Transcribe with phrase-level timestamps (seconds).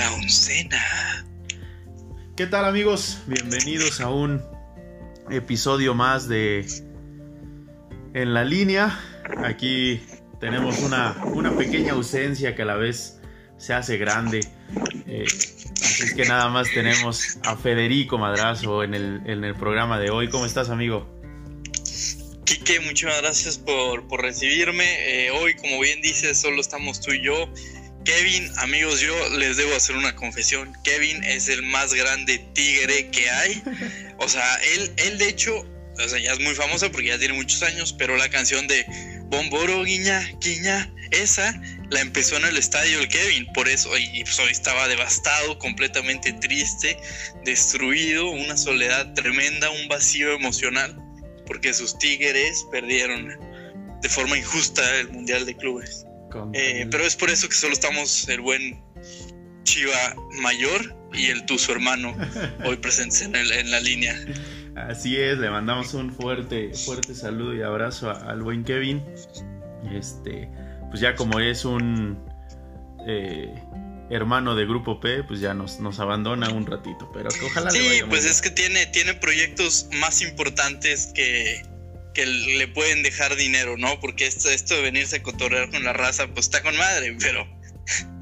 [0.00, 1.26] La oncena.
[2.34, 3.18] ¿Qué tal amigos?
[3.26, 4.42] Bienvenidos a un
[5.30, 6.64] episodio más de
[8.14, 8.98] En la línea.
[9.44, 10.00] Aquí
[10.40, 13.20] tenemos una, una pequeña ausencia que a la vez
[13.58, 14.40] se hace grande.
[15.06, 20.00] Eh, así es que nada más tenemos a Federico Madrazo en el, en el programa
[20.00, 20.30] de hoy.
[20.30, 21.20] ¿Cómo estás amigo?
[22.46, 25.26] Quique, muchas gracias por, por recibirme.
[25.26, 27.52] Eh, hoy, como bien dices, solo estamos tú y yo.
[28.04, 30.76] Kevin, amigos, yo les debo hacer una confesión.
[30.84, 33.62] Kevin es el más grande tigre que hay.
[34.18, 37.34] O sea, él, él de hecho, o sea, ya es muy famoso porque ya tiene
[37.34, 38.86] muchos años, pero la canción de
[39.30, 41.54] Bomboro, guiña, guiña, esa
[41.90, 43.46] la empezó en el estadio el Kevin.
[43.52, 46.96] Por eso, y pues hoy estaba devastado, completamente triste,
[47.44, 50.96] destruido, una soledad tremenda, un vacío emocional,
[51.46, 53.38] porque sus tigres perdieron
[54.00, 56.06] de forma injusta el Mundial de Clubes.
[56.52, 58.82] Eh, pero es por eso que solo estamos el buen
[59.64, 62.16] Chiva Mayor y el tu, su hermano,
[62.64, 64.16] hoy presentes en, en, la línea.
[64.76, 69.02] Así es, le mandamos un fuerte, fuerte saludo y abrazo al buen Kevin.
[69.92, 70.48] Este,
[70.90, 72.18] pues ya como es un
[73.06, 73.52] eh,
[74.10, 77.70] hermano de Grupo P, pues ya nos, nos abandona un ratito, pero que ojalá.
[77.70, 81.62] Sí, pues es que tiene, tiene proyectos más importantes que,
[82.14, 84.00] que le pueden dejar dinero, ¿no?
[84.00, 87.46] Porque esto, esto de venirse a cotorrear con la raza, pues está con madre, pero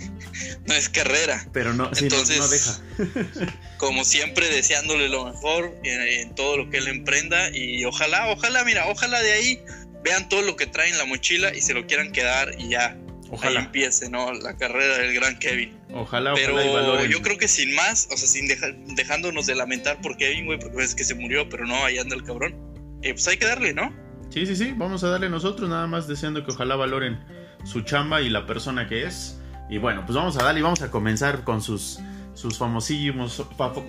[0.66, 1.46] no es carrera.
[1.52, 3.56] Pero no, Entonces, no, deja.
[3.78, 8.86] como siempre, deseándole lo mejor en, todo lo que él emprenda y ojalá, ojalá, mira,
[8.88, 9.62] ojalá de ahí
[10.02, 12.96] vean todo lo que traen en la mochila y se lo quieran quedar y ya.
[13.30, 14.32] Ojalá empiece, ¿no?
[14.32, 15.78] La carrera del gran Kevin.
[15.92, 18.48] Ojalá, Pero yo creo que sin más, o sea, sin
[18.96, 22.16] dejándonos de lamentar por Kevin, güey, porque ves que se murió, pero no, ahí anda
[22.16, 22.67] el cabrón
[23.02, 23.92] eh, pues hay que darle, ¿no?
[24.30, 27.18] Sí, sí, sí, vamos a darle nosotros, nada más deseando que ojalá valoren
[27.64, 29.40] su chamba y la persona que es.
[29.70, 31.98] Y bueno, pues vamos a darle y vamos a comenzar con sus,
[32.34, 33.42] sus famosísimos,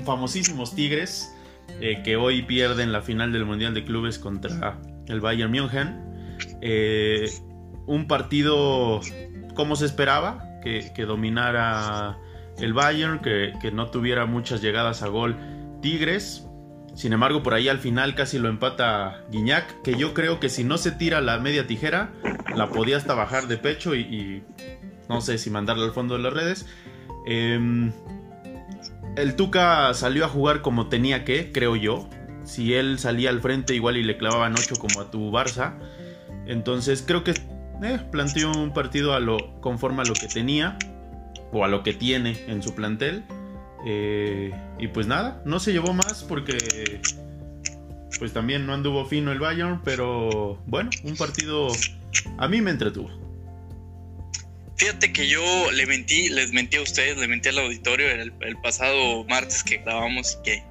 [0.06, 1.34] famosísimos Tigres,
[1.82, 6.38] eh, que hoy pierden la final del Mundial de Clubes contra el Bayern München.
[6.62, 7.30] Eh,
[7.86, 9.02] un partido
[9.56, 12.18] como se esperaba, que, dominara
[12.60, 15.38] el Bayern, que, que no tuviera muchas llegadas a gol
[15.82, 16.49] Tigres,
[17.00, 20.66] sin embargo, por ahí al final casi lo empata Guiñac, que yo creo que si
[20.66, 22.12] no se tira la media tijera,
[22.54, 24.44] la podía hasta bajar de pecho y,
[25.08, 26.66] no sé si mandarla al fondo de las redes.
[27.26, 27.94] Em,
[29.16, 32.10] el Tuca salió a jugar como tenía que, creo yo.
[32.44, 35.76] Si él salía al frente igual y le clavaban 8 como a tu Barça.
[36.48, 37.32] Entonces creo que
[37.82, 39.18] eh, planteó un partido
[39.62, 40.78] conforme a lo que tenía
[41.54, 43.24] o a lo que tiene en su plantel.
[43.86, 46.58] Eh, y pues nada, no se llevó más porque
[48.18, 51.70] pues también no anduvo fino el Bayern, pero bueno, un partido
[52.38, 53.10] a mí me entretuvo.
[54.80, 59.26] Fíjate que yo le mentí, les mentí a ustedes, le mentí al auditorio el, pasado
[59.26, 60.64] martes que grabamos y que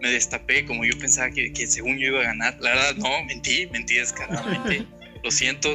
[0.00, 2.56] me destapé como yo pensaba que, que, según yo iba a ganar.
[2.60, 4.86] La verdad, no, mentí, mentí descaradamente.
[5.24, 5.74] Lo siento,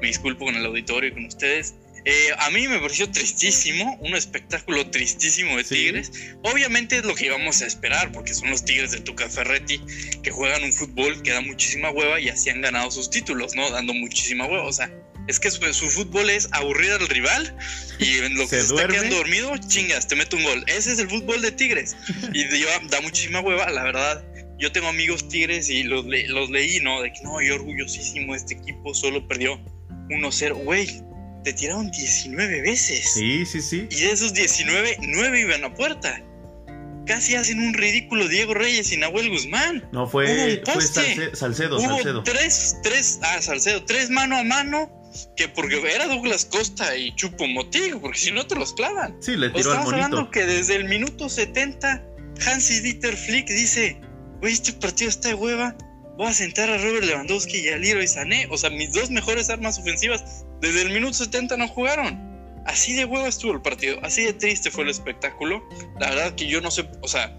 [0.00, 1.74] me disculpo con el auditorio y con ustedes.
[2.04, 6.10] Eh, a mí me pareció tristísimo, un espectáculo tristísimo de Tigres.
[6.42, 9.80] Obviamente es lo que íbamos a esperar, porque son los Tigres de Tuca Ferretti
[10.22, 13.70] que juegan un fútbol que da muchísima hueva y así han ganado sus títulos, ¿no?
[13.70, 14.64] Dando muchísima hueva.
[14.64, 14.90] O sea,
[15.28, 17.56] es que su, fútbol es aburrir al rival
[17.98, 20.64] y en lo que se, está quedando dormido, chingas, te meto un gol.
[20.66, 21.96] Ese es el fútbol de Tigres.
[22.32, 22.44] Y
[22.88, 24.24] da muchísima hueva, la verdad.
[24.58, 27.00] Yo tengo amigos Tigres y los, los leí, ¿no?
[27.00, 29.58] De que no, yo orgullosísimo, este equipo solo perdió
[30.10, 30.64] 1-0.
[30.64, 31.02] Güey,
[31.42, 33.12] te tiraron 19 veces.
[33.14, 33.88] Sí, sí, sí.
[33.90, 36.22] Y de esos 19, 9 iban a puerta.
[37.06, 39.88] Casi hacen un ridículo Diego Reyes y Nahuel Guzmán.
[39.92, 40.82] No, fue, fue
[41.34, 42.22] Salcedo, Hubo Salcedo.
[42.22, 44.96] Tres, tres, ah, Salcedo, tres mano a mano.
[45.36, 49.16] Que porque era Douglas Costa y Chupo Motigo, porque si no te los clavan.
[49.20, 49.94] Sí, le tiró al monito.
[49.94, 52.00] hablando que desde el minuto 70,
[52.46, 54.00] Hansi Dieter Flick dice:
[54.40, 55.76] Güey, este partido está de hueva
[56.20, 58.46] voy a sentar a Robert Lewandowski y a Leroy Sané.
[58.50, 62.28] O sea, mis dos mejores armas ofensivas desde el minuto 70 no jugaron.
[62.66, 65.66] Así de huevo estuvo el partido, así de triste fue el espectáculo.
[65.98, 67.34] La verdad que yo no sé, o sea,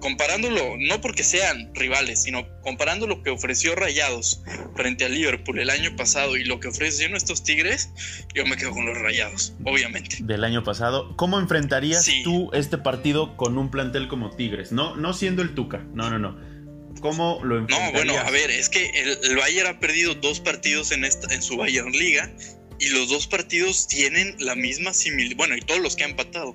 [0.00, 4.42] comparándolo, no porque sean rivales, sino comparando lo que ofreció Rayados
[4.76, 7.88] frente a Liverpool el año pasado y lo que ofrecieron estos Tigres,
[8.34, 10.18] yo me quedo con los Rayados, obviamente.
[10.20, 14.70] Del año pasado, ¿cómo enfrentarías tú este partido con un plantel como Tigres?
[14.70, 16.57] No, no siendo el Tuca, no, no, no
[17.00, 21.04] ¿Cómo lo No, bueno, a ver, es que el, Bayern ha perdido dos partidos en,
[21.04, 22.30] esta, en su Bayern Liga
[22.78, 25.36] y los dos partidos tienen la misma similitud.
[25.36, 26.54] Bueno, y todos los que han empatado,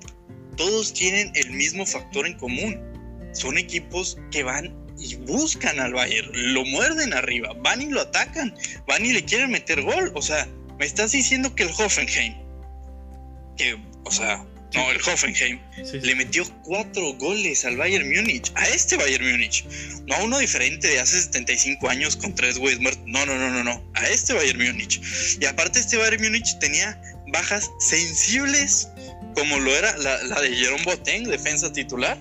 [0.56, 2.80] todos tienen el mismo factor en común.
[3.32, 8.54] Son equipos que van y buscan al Bayern, lo muerden arriba, van y lo atacan,
[8.86, 10.12] van y le quieren meter gol.
[10.14, 10.48] O sea,
[10.78, 12.34] me estás diciendo que el Hoffenheim,
[13.56, 15.60] que, o sea, no, el Hoffenheim,
[16.02, 19.64] le metió cuatro goles al Bayern Múnich, a este Bayern Múnich,
[20.06, 23.50] no a uno diferente de hace 75 años con tres güeyes muertos, no, no, no,
[23.50, 25.00] no, no, a este Bayern Múnich.
[25.40, 27.00] Y aparte este Bayern Múnich tenía
[27.32, 28.88] bajas sensibles,
[29.34, 32.18] como lo era la, de Jerome Boateng, defensa titular,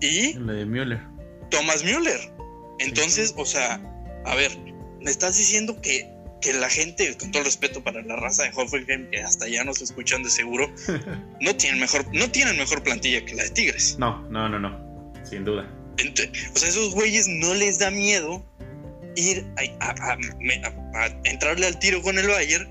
[0.00, 1.00] y la de Müller.
[1.50, 2.20] Thomas Müller.
[2.78, 3.80] Entonces, o sea,
[4.24, 4.56] a ver,
[5.00, 8.50] me estás diciendo que que la gente, con todo el respeto para la raza de
[8.54, 10.72] Hoffenheim, que hasta ya nos escuchan de seguro,
[11.40, 13.96] no tienen mejor, no tienen mejor plantilla que la de Tigres.
[13.98, 15.68] No, no, no, no, sin duda.
[15.98, 18.44] o sea, esos güeyes no les da miedo
[19.16, 20.18] ir a,
[21.24, 22.70] entrarle al tiro con el Bayern,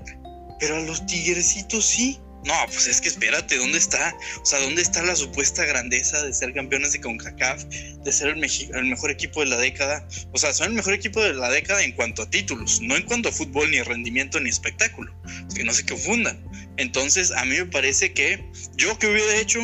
[0.60, 2.20] pero a los Tigresitos sí.
[2.46, 4.16] No, pues es que espérate, ¿dónde está?
[4.40, 8.44] O sea, ¿dónde está la supuesta grandeza de ser campeones de CONCACAF, de ser el,
[8.44, 10.06] el, mejor equipo de la década?
[10.32, 13.02] O sea, son el mejor equipo de la década en cuanto a títulos, no en
[13.02, 15.12] cuanto a fútbol, ni rendimiento, ni espectáculo.
[15.56, 16.40] que no se confundan.
[16.76, 18.44] Entonces, a mí me parece que
[18.76, 19.58] yo que hubiera hecho,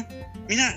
[0.49, 0.77] mira,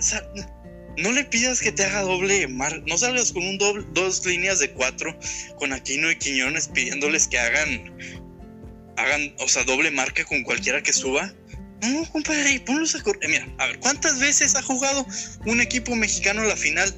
[1.00, 4.60] no le pidas que te haga doble mar, no salgas con un doble, dos líneas
[4.60, 5.18] de cuatro
[5.58, 7.98] con Aquino y Quiñones pidiéndoles que hagan,
[8.96, 11.34] hagan, o sea, doble marca con cualquiera que suba
[11.82, 13.30] no, compadre, ponlos a correr.
[13.30, 15.06] Mira, a ver, ¿cuántas veces ha jugado
[15.46, 16.94] un equipo mexicano la final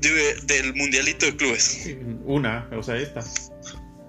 [0.00, 1.88] del Mundialito de Clubes?
[2.24, 3.24] Una, o sea, esta.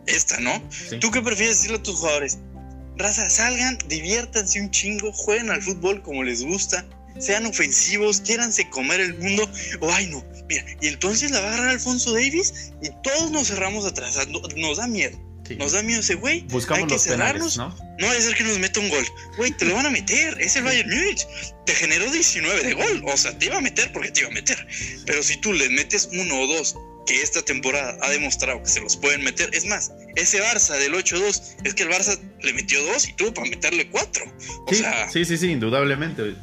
[0.05, 0.61] Esta, ¿no?
[0.99, 2.39] ¿Tú qué prefieres decirle a tus jugadores?
[2.97, 6.85] Raza, salgan, diviértanse un chingo, jueguen al fútbol como les gusta,
[7.17, 9.49] sean ofensivos, quiéranse comer el mundo.
[9.79, 13.47] O, ay, no, mira, y entonces la va a agarrar Alfonso Davis y todos nos
[13.47, 14.17] cerramos atrás.
[14.57, 15.17] Nos da miedo.
[15.57, 16.41] Nos da miedo ese güey.
[16.49, 17.57] Buscamos Hay que los cerrarnos.
[17.57, 17.75] ¿no?
[17.99, 19.05] No va a ser que nos meta un gol.
[19.37, 20.39] Güey, te lo van a meter.
[20.39, 21.25] Es el Bayern Múnich.
[21.65, 23.03] Te generó 19 de gol.
[23.05, 24.67] O sea, te iba a meter porque te iba a meter.
[25.05, 26.75] Pero si tú le metes uno o dos,
[27.09, 29.49] que esta temporada ha demostrado que se los pueden meter.
[29.53, 33.33] Es más, ese Barça del 8-2, es que el Barça le metió dos y tuvo
[33.33, 34.25] para meterle cuatro.
[34.67, 36.35] O sí, sea, sí, sí, sí, indudablemente.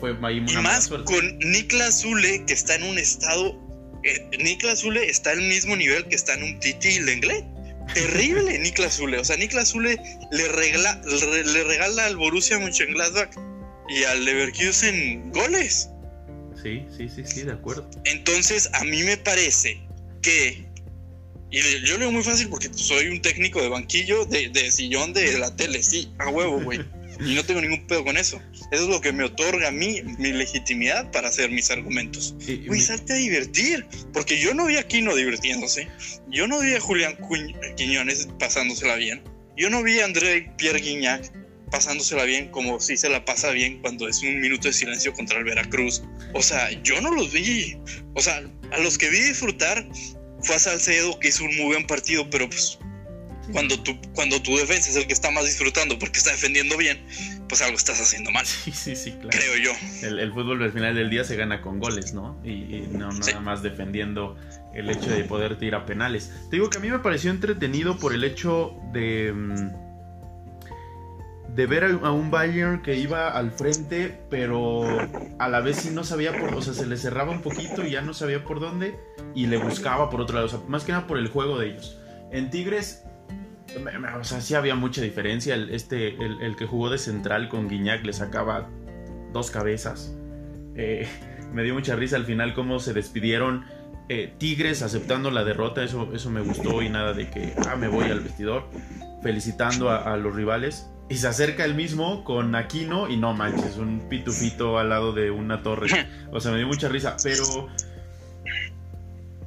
[0.00, 3.60] fue ahí y más con Niklas Zule, que está en un estado.
[4.02, 7.44] Eh, Niklas Zule está al mismo nivel que está en un Titi Lenglet
[7.94, 9.18] terrible Niklas Zule.
[9.18, 10.00] O sea, Niklas Zule
[10.30, 13.30] le, regala, le, regala al Borussia Mönchengladbach
[13.88, 15.90] y al Leverkusen goles.
[16.62, 17.88] Sí, sí, sí, sí, de acuerdo.
[18.04, 19.80] Entonces, a mí me parece
[20.22, 20.64] que.
[21.50, 25.12] Y yo lo digo muy fácil porque soy un técnico de banquillo, de, de sillón
[25.12, 26.80] de la tele, sí, a huevo, güey.
[27.20, 28.40] Y no tengo ningún pedo con eso.
[28.72, 32.34] Eso es lo que me otorga a mí mi legitimidad para hacer mis argumentos.
[32.66, 33.86] Güey, salte a divertir.
[34.12, 35.88] Porque yo no vi a Kino divirtiéndose.
[36.30, 37.16] Yo no vi a Julián
[37.76, 39.22] Quiñones pasándosela bien.
[39.56, 41.32] Yo no vi a André Pierre Guignac
[41.70, 45.38] pasándosela bien como si se la pasa bien cuando es un minuto de silencio contra
[45.38, 46.02] el Veracruz.
[46.34, 47.76] O sea, yo no los vi.
[48.14, 48.42] O sea,
[48.72, 49.86] a los que vi disfrutar
[50.42, 52.78] fue a Salcedo, que hizo un muy buen partido, pero pues
[53.52, 56.98] cuando tu, cuando tu defensa es el que está más disfrutando porque está defendiendo bien,
[57.48, 58.46] pues algo estás haciendo mal.
[58.46, 59.30] Sí, sí, sí, claro.
[59.30, 59.70] Creo yo.
[60.06, 62.40] El, fútbol al final del día se gana con goles, ¿no?
[62.44, 64.36] Y, no nada más defendiendo
[64.74, 66.32] el hecho de poder tirar a penales.
[66.50, 69.32] Te digo que a mí me pareció entretenido por el hecho de.
[69.32, 69.86] Mm,
[71.54, 74.84] de ver a un Bayern que iba al frente, pero
[75.38, 76.54] a la vez sí no sabía por.
[76.54, 78.98] O sea, se le cerraba un poquito y ya no sabía por dónde.
[79.34, 80.46] Y le buscaba por otro lado.
[80.46, 81.98] O sea, más que nada por el juego de ellos.
[82.30, 83.04] En Tigres
[84.18, 85.54] o sea, sí había mucha diferencia.
[85.54, 88.68] El, este, el, que jugó de central con Guiñac le sacaba
[89.32, 90.14] dos cabezas.
[90.74, 91.08] Eh,
[91.52, 93.64] me dio mucha risa al final cómo se despidieron
[94.08, 95.82] eh, Tigres aceptando la derrota.
[95.82, 98.68] Eso, eso me gustó y nada de que, ah, me voy al vestidor.
[99.22, 100.88] Felicitando a, los rivales.
[101.08, 105.30] Y se acerca el mismo con Aquino y no manches, un pitufito al lado de
[105.30, 105.88] una torre.
[106.32, 107.16] O sea, me dio mucha risa.
[107.22, 107.68] Pero...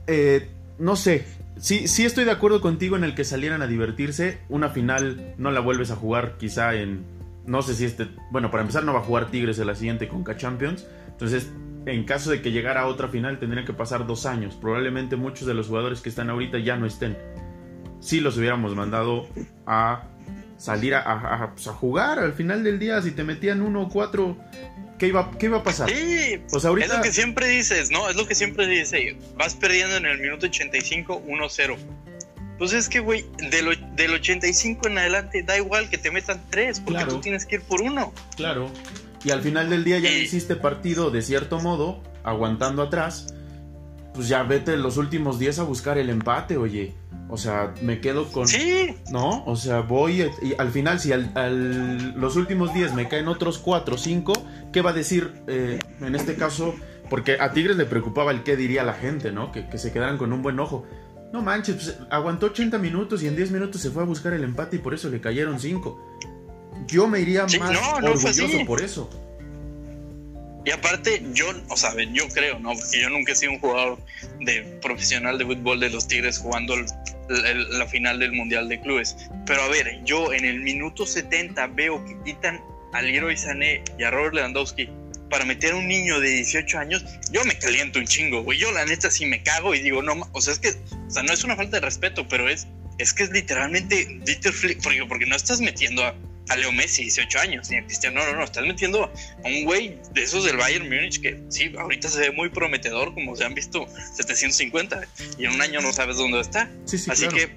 [0.08, 0.50] Eh,
[0.80, 1.26] no sé,
[1.60, 4.40] sí, sí estoy de acuerdo contigo en el que salieran a divertirse.
[4.50, 7.06] Una final no la vuelves a jugar quizá en...
[7.46, 8.08] No sé si este...
[8.32, 10.88] Bueno, para empezar no va a jugar Tigres en la siguiente Conca Champions.
[11.08, 11.52] Entonces,
[11.86, 14.56] en caso de que llegara a otra final, tendrían que pasar dos años.
[14.56, 17.18] Probablemente muchos de los jugadores que están ahorita ya no estén.
[18.00, 19.28] Si los hubiéramos mandado
[19.66, 20.04] a
[20.58, 24.38] salir a, pues, a, jugar al final del día, si te metían uno o cuatro
[25.00, 25.90] ¿Qué iba, ¿Qué iba a pasar?
[25.90, 26.88] Sí, pues ahorita...
[26.88, 28.10] es lo que siempre dices, ¿no?
[28.10, 29.16] Es lo que siempre dices.
[29.38, 31.78] Vas perdiendo en el minuto 85, 1-0.
[32.58, 36.82] Pues es que, güey, del, del 85 en adelante da igual que te metan tres,
[36.82, 38.14] porque tú tienes que ir por uno.
[38.36, 38.70] Claro.
[39.24, 43.34] Y al final del día ya hiciste partido de cierto modo, aguantando atrás.
[44.14, 46.94] Pues ya vete los últimos días a buscar el empate, oye.
[47.30, 48.48] O sea, me quedo con...
[48.48, 48.96] Sí.
[49.12, 49.46] ¿No?
[49.46, 53.96] O sea, voy y al final, si al, los últimos días me caen otros 4
[53.96, 54.34] o 5,
[54.74, 56.74] ¿qué va a decir eh, en este caso?
[57.08, 59.52] Porque a Tigres le preocupaba el qué diría la gente, ¿no?
[59.52, 60.86] Que, se quedaran con un buen ojo.
[61.32, 64.44] No manches, pues, aguantó 80 minutos y en 10 minutos se fue a buscar el
[64.44, 66.18] empate y por eso le cayeron 5.
[66.88, 69.08] Yo me iría más orgulloso por eso.
[70.66, 72.74] Y aparte, yo, o sea, yo creo, ¿no?
[72.74, 74.00] Porque yo nunca he sido un jugador
[74.40, 76.76] de profesional de fútbol de los Tigres jugando
[77.30, 79.16] la final del Mundial de Clubes.
[79.46, 82.60] Pero a ver, yo en el minuto 70 veo que quitan
[82.94, 84.90] a Leroy Sané y a Robert Lewandowski
[85.30, 88.58] para meter a un niño de 18 años, yo me caliento un chingo, güey.
[88.58, 91.24] Yo la neta sí me cago y digo, no, o sea, es que, o sea,
[91.24, 92.68] no es una falta de respeto, pero es,
[92.98, 96.16] es que es literalmente Dieter Flick, porque, porque no estás metiendo a,
[96.50, 99.64] a Leo Messi, 18 años, ni a Cristiano, no, no, no, estás metiendo a un
[99.64, 103.46] güey de esos del Bayern Múnich que sí, ahorita se ve muy prometedor, como se
[103.46, 106.70] han visto 750, y en un año no sabes dónde está.
[107.08, 107.56] Así que,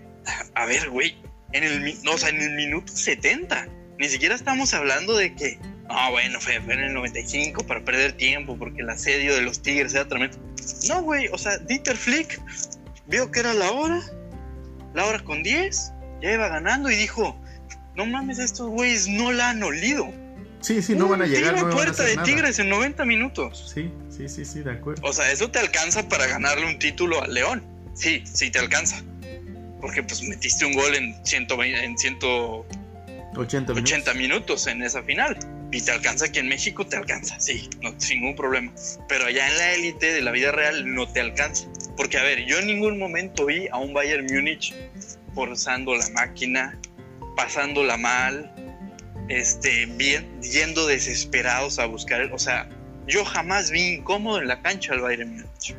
[0.54, 1.16] a ver, güey,
[1.52, 3.66] en el, no, o sea, en el minuto 70,
[3.98, 5.58] ni siquiera estamos hablando de que,
[5.88, 9.94] ah, bueno, fue, en el 95 para perder tiempo, porque el asedio de los Tigres
[9.94, 10.38] era tremendo.
[10.88, 12.40] No, güey, o sea, Dieter Flick
[13.06, 14.02] vio que era la hora,
[14.94, 17.41] la hora con 10, ya iba ganando y dijo,
[17.96, 20.12] no mames, estos güeyes no la han olido.
[20.60, 21.54] Sí, sí, no van a llegar.
[21.54, 23.72] Tira puerta de Tigres en 90 minutos.
[23.74, 25.02] Sí, sí, sí, sí, de acuerdo.
[25.04, 27.64] O sea, eso te alcanza para ganarle un título al León.
[27.94, 29.02] Sí, sí te alcanza.
[29.80, 34.14] Porque pues metiste un gol en 120, en 180 minutos.
[34.14, 35.36] minutos en esa final.
[35.72, 38.70] Y te alcanza aquí en México, te alcanza, sí, no, sin ningún problema.
[39.08, 41.66] Pero allá en la élite de la vida real no te alcanza.
[41.96, 44.74] Porque, a ver, yo en ningún momento vi a un Bayern Múnich
[45.34, 46.78] forzando la máquina,
[47.36, 48.52] pasándola mal,
[49.28, 52.68] este, bien, yendo desesperados a buscar, o sea,
[53.06, 55.74] yo jamás vi incómodo en la cancha al Bayern Múnich,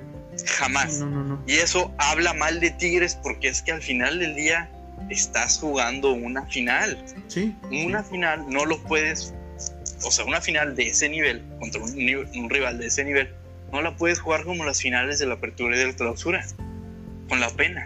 [0.58, 1.04] jamás.
[1.48, 4.70] Y eso habla mal de Tigres porque es que al final del día
[5.10, 7.04] estás jugando una final.
[7.28, 7.56] Sí.
[7.72, 9.34] Una final no lo puedes,
[10.04, 11.92] o sea, una final de ese nivel contra un,
[12.36, 13.30] un rival de ese nivel,
[13.72, 16.46] no la puedes jugar como las finales de la apertura y de la clausura,
[17.28, 17.84] con la pena.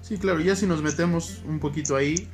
[0.00, 2.28] Sí, claro, ya si nos metemos un poquito ahí,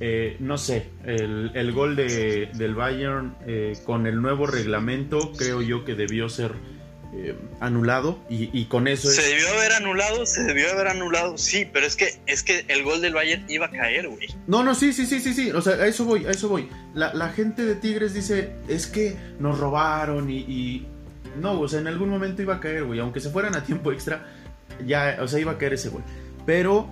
[0.00, 5.84] eh, no sé, el, gol de, del Bayern eh, con el nuevo reglamento creo yo
[5.84, 6.52] que debió ser
[7.14, 9.08] eh, anulado y, con eso...
[9.08, 12.84] Se debió haber anulado, se debió haber anulado, sí, pero es que, es que el
[12.84, 14.28] gol del Bayern iba a caer, güey.
[14.46, 16.68] No, no, sí, sí, sí, sí, sí, o sea, a eso voy, a eso voy.
[16.94, 20.86] La, gente de Tigres dice, es que nos robaron y, y...
[21.40, 23.90] No, o sea, en algún momento iba a caer, güey, aunque se fueran a tiempo
[23.90, 24.26] extra,
[24.86, 26.02] ya, o sea, iba a caer ese gol.
[26.44, 26.88] Pero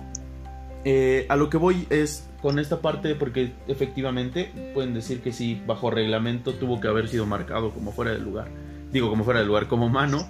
[1.29, 5.89] a lo que voy es con esta parte porque efectivamente pueden decir que sí, bajo
[5.89, 8.49] reglamento tuvo que haber sido marcado como fuera del lugar.
[8.91, 10.29] Digo, como fuera del lugar, como mano.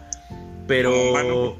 [0.67, 1.57] Pero...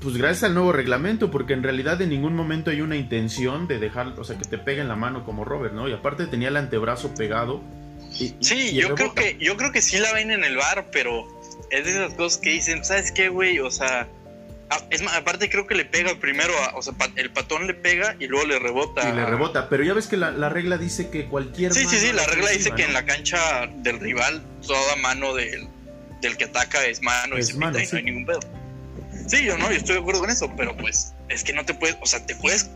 [0.00, 3.78] Pues gracias al nuevo reglamento, porque en realidad en ningún momento hay una intención de
[3.78, 5.88] dejar, o sea, que te peguen la mano como Robert, ¿no?
[5.88, 7.62] Y aparte tenía el antebrazo pegado.
[8.10, 11.28] sí, yo creo que yo creo que sí la ven en el bar, pero
[11.70, 13.60] es de esas cosas que dicen, ¿sabes qué, güey?
[13.60, 14.08] O sea,
[14.90, 18.16] es más, aparte creo que le pega primero, a, o sea, el patón le pega
[18.18, 19.08] y luego le rebota.
[19.08, 21.72] Y le rebota, pero ya ves que la, regla dice que cualquier...
[21.72, 25.68] Sí, sí, sí, la regla dice que en la cancha del rival toda mano del,
[26.20, 28.40] del que ataca es mano y se no hay ningún pedo.
[29.26, 31.74] Sí, yo no, yo estoy de acuerdo con eso, pero pues es que no te
[31.74, 32.70] puedes, o sea, te puedes,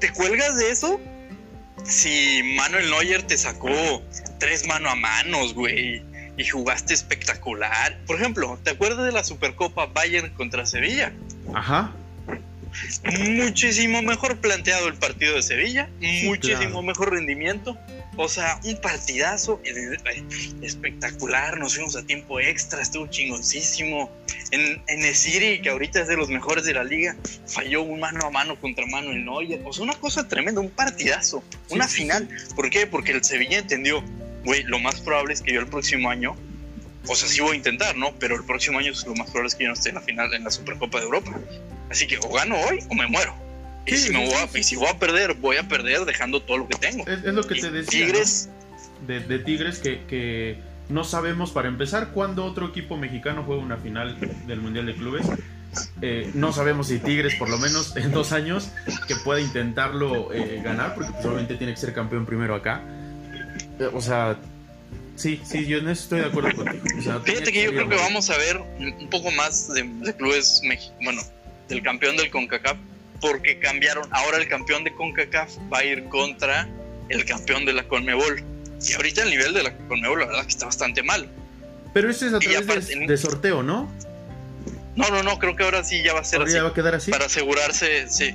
[0.00, 1.00] te cuelgas de eso
[1.84, 4.02] si Manuel Neuer te sacó
[4.38, 6.02] tres mano a manos, güey
[6.36, 7.98] y jugaste espectacular.
[8.06, 11.12] Por ejemplo, ¿te acuerdas de la Supercopa Bayern contra Sevilla?
[11.52, 11.92] Ajá.
[13.30, 15.88] Muchísimo mejor planteado el partido de Sevilla,
[16.24, 17.78] muchísimo mejor rendimiento.
[18.16, 19.60] O sea, un partidazo
[20.62, 21.58] espectacular.
[21.58, 24.10] Nos fuimos a tiempo extra, estuvo chingoncísimo.
[24.50, 27.98] En, en el City, que ahorita es de los mejores de la liga, falló un
[27.98, 29.60] mano a mano contra mano en Neuer.
[29.64, 32.28] O sea, una cosa tremenda, un partidazo, una final.
[32.54, 32.86] ¿Por qué?
[32.86, 34.02] Porque el Sevilla entendió,
[34.44, 36.36] güey, lo más probable es que yo el próximo año,
[37.06, 38.14] o sea, sí voy a intentar, ¿no?
[38.18, 40.32] Pero el próximo año lo más probable es que yo no esté en la final
[40.34, 41.32] en la Supercopa de Europa.
[41.90, 43.34] Así que o gano hoy o me muero.
[43.86, 46.58] y, si me voy a, y si voy a perder, voy a perder dejando todo
[46.58, 47.06] lo que tengo.
[47.06, 48.06] Es, lo que te decía.
[48.06, 48.48] Tigres.
[49.06, 50.58] De, Tigres que, que,
[50.88, 55.26] no sabemos, para empezar, cuándo otro equipo mexicano juega una final del Mundial de Clubes.
[56.02, 58.70] Eh, no sabemos si Tigres, por lo menos en dos años,
[59.08, 62.82] que pueda intentarlo eh, ganar, porque probablemente tiene que ser campeón primero acá.
[63.78, 64.36] Eh, o sea,
[65.16, 67.20] sí, sí, yo en eso estoy de acuerdo contigo.
[67.24, 70.62] Fíjate que yo creo que vamos a ver un poco más de, clubes,
[71.02, 71.22] bueno,
[71.68, 72.76] del campeón del CONCACAF,
[73.20, 74.06] porque cambiaron.
[74.10, 76.68] Ahora el campeón de CONCACAF va a ir contra
[77.08, 78.42] el campeón de la CONMEBOL.
[78.86, 81.28] Y ahorita el nivel de la CONMEBOL, la verdad, que está bastante mal.
[81.92, 83.90] Pero ese es a través de, sorteo, ¿no?
[84.96, 86.58] No, no, no, creo que ahora sí ya va a ser así.
[86.58, 87.10] va a quedar así?
[87.10, 88.34] Para asegurarse, sí.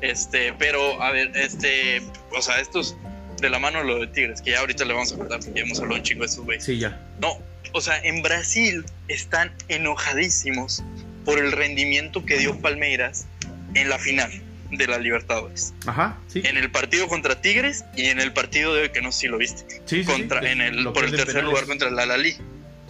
[0.00, 2.02] Este, pero, a ver, este,
[2.36, 2.96] o sea, estos
[3.40, 5.78] de la mano lo de Tigres, que ya ahorita le vamos a contar porque hemos
[5.78, 6.64] hablado un chingo de estos güeyes.
[6.64, 7.00] Sí, ya.
[7.20, 7.38] No,
[7.72, 10.82] o sea, en Brasil están enojadísimos
[11.24, 13.26] por el rendimiento que dio Palmeiras
[13.74, 14.30] en la final
[14.70, 15.74] de la Libertadores.
[15.86, 16.42] Ajá, sí.
[16.44, 19.28] En el partido contra Tigres y en el partido de hoy, que no sé si
[19.28, 19.82] lo viste.
[19.84, 22.36] Sí, contra, en el, por el tercer lugar contra el Alalí.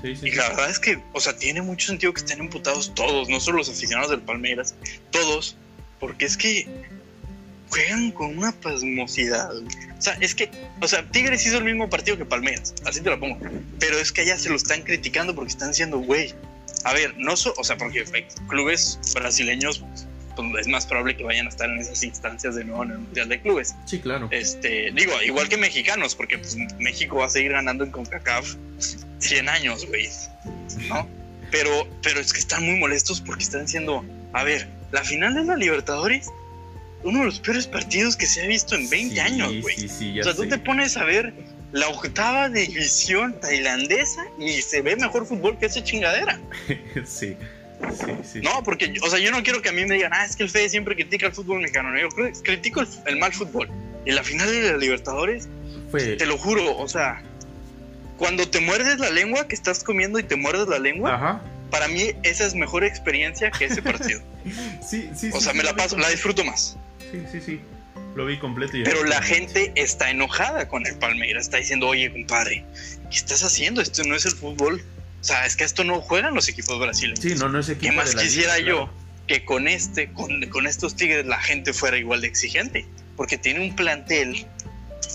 [0.03, 3.41] y la verdad es que, o sea, tiene mucho sentido que estén emputados todos, no
[3.41, 4.75] solo los aficionados del Palmeiras,
[5.11, 5.57] todos,
[5.99, 6.69] porque es que
[7.71, 9.57] juegan con una pasmosidad.
[9.57, 13.11] O sea, es que, o sea, Tigres hizo el mismo partido que Palmeiras, así te
[13.11, 13.39] lo pongo.
[13.79, 16.35] Pero es que allá se lo están criticando porque están diciendo, güey,
[16.85, 18.05] a ver, no so, o sea, porque
[18.49, 20.07] clubes brasileños pues,
[20.61, 23.29] es más probable que vayan a estar en esas instancias de nuevo en el Mundial
[23.29, 23.75] de Clubes.
[23.87, 24.29] Sí, claro.
[24.31, 28.55] Este, digo, igual que mexicanos, porque pues, México va a seguir ganando en CONCACAF
[29.19, 30.09] 100 años, güey.
[30.89, 31.09] ¿No?
[31.51, 35.45] Pero, pero es que están muy molestos porque están diciendo, a ver, la final de
[35.45, 36.31] la Libertadores,
[37.07, 39.77] uno de los peores partidos que se ha visto en 20 años, güey.
[39.77, 41.33] Sí, sí, o sea, tú te pones a ver
[41.73, 46.41] la octava división tailandesa y se ve mejor fútbol que esa chingadera.
[47.05, 47.37] sí.
[48.43, 50.43] No, porque, o sea, yo no quiero que a mí me digan, ah, es que
[50.43, 51.91] el Fede siempre critica el fútbol mexicano.
[51.99, 52.09] Yo
[52.43, 53.69] critico el, mal fútbol.
[54.05, 55.49] En la final de la Libertadores,
[55.93, 57.23] te lo juro, o sea,
[58.17, 62.13] cuando te muerdes la lengua, que estás comiendo y te muerdes la lengua, para mí
[62.23, 64.23] esa es mejor experiencia que ese partido.
[64.87, 66.79] sí, sí, O sea, me la paso, la disfruto más.
[67.11, 67.61] Sí, sí, sí.
[68.15, 68.77] Lo vi completo.
[68.77, 72.65] Y Pero la gente está enojada con el Palmeiras, está diciendo, oye, compadre,
[73.11, 73.81] ¿qué estás haciendo?
[73.83, 74.83] Esto no es el fútbol
[75.27, 77.19] o sea, es que esto no juegan los equipos brasileños.
[77.19, 77.91] Sí, no, no es equipo.
[77.91, 78.89] ¿Qué más quisiera yo
[79.27, 82.87] que con este, con, estos Tigres la gente fuera igual de exigente?
[83.17, 84.47] Porque tiene un plantel,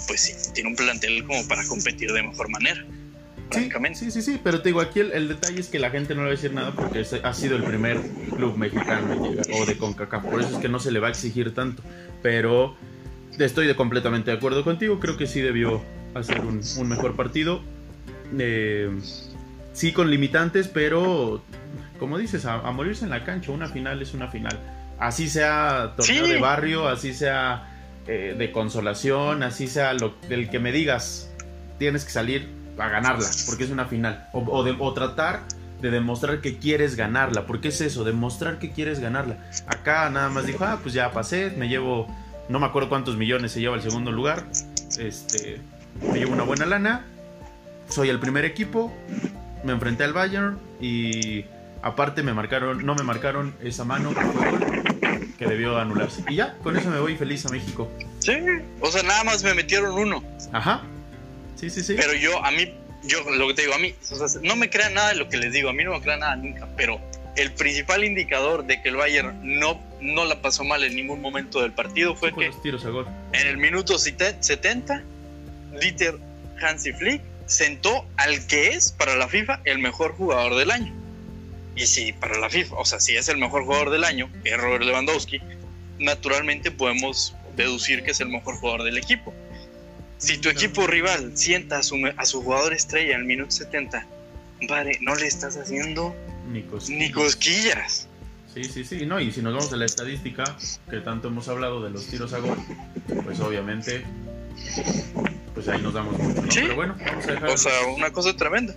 [0.08, 2.84] pues sí, tiene un plantel como para competir de mejor manera.
[3.52, 6.22] Sí, sí, sí, sí, pero te digo, aquí el, detalle es que la gente no
[6.22, 8.00] le va a decir nada porque ha sido el primer
[8.36, 11.08] club mexicano en llegar, o de CONCACAF, por eso es que no se le va
[11.08, 11.84] a exigir tanto,
[12.22, 12.76] pero
[13.38, 15.82] estoy de completamente de acuerdo contigo, creo que sí debió
[16.14, 17.62] hacer un, un mejor partido.
[18.38, 18.90] Eh,
[19.74, 21.42] sí con limitantes, pero
[22.00, 24.60] como dices, a, morirse en la cancha, una final es una final.
[25.00, 27.70] Así sea torneo de barrio, así sea
[28.08, 31.32] eh, de consolación, así sea lo del que me digas,
[31.78, 32.50] tienes que salir
[32.82, 34.28] a ganarla, porque es una final.
[34.34, 35.42] O, o, tratar
[35.82, 39.38] de demostrar que quieres ganarla, porque es eso, demostrar que quieres ganarla.
[39.68, 42.08] Acá nada más dijo, ah, pues ya pasé, me llevo,
[42.50, 44.46] no me acuerdo cuántos millones se lleva el segundo lugar,
[45.00, 45.62] este,
[46.12, 47.06] me llevo una buena lana,
[47.90, 48.94] soy el primer equipo,
[49.64, 51.46] me enfrenté al Bayern y
[51.82, 54.14] aparte me marcaron, no me marcaron esa mano
[55.38, 56.24] que debió anularse.
[56.30, 57.90] Y ya, con eso me voy feliz a México.
[58.20, 58.34] Sí,
[58.80, 60.24] o sea, nada más me metieron uno.
[60.52, 60.84] Ajá.
[61.62, 61.94] Sí, sí, sí.
[61.96, 64.70] Pero yo, a mí, yo lo que te digo, a mí, o sea, no me
[64.70, 67.00] crean nada de lo que les digo, a mí no me crean nada nunca, pero
[67.36, 71.62] el principal indicador de que el Bayern no, no la pasó mal en ningún momento
[71.62, 73.08] del partido fue que tiros a gol.
[73.34, 75.04] en el minuto 70,
[75.80, 76.18] Dieter
[76.60, 80.94] Hansi Flick sentó al que es para la FIFA el mejor jugador del año.
[81.76, 84.50] Y si para la FIFA, o sea, si es el mejor jugador del año, que
[84.50, 85.40] es Robert Lewandowski,
[86.00, 89.34] naturalmente podemos deducir que es el mejor jugador del equipo.
[90.22, 94.06] Si tu equipo rival sienta a su, a su jugador estrella en el minuto 70,
[94.70, 96.16] vale, no le estás haciendo
[96.48, 98.08] ni Ni cosquillas.
[98.54, 100.44] Sí, sí, sí, no, y si nos vamos a la estadística,
[100.90, 102.58] que tanto hemos hablado de los tiros a gol,
[103.24, 104.04] pues obviamente
[105.56, 106.62] pues ahí nos damos mucho.
[106.62, 107.50] Pero bueno, vamos a dejar.
[107.50, 108.76] O sea, una cosa tremenda.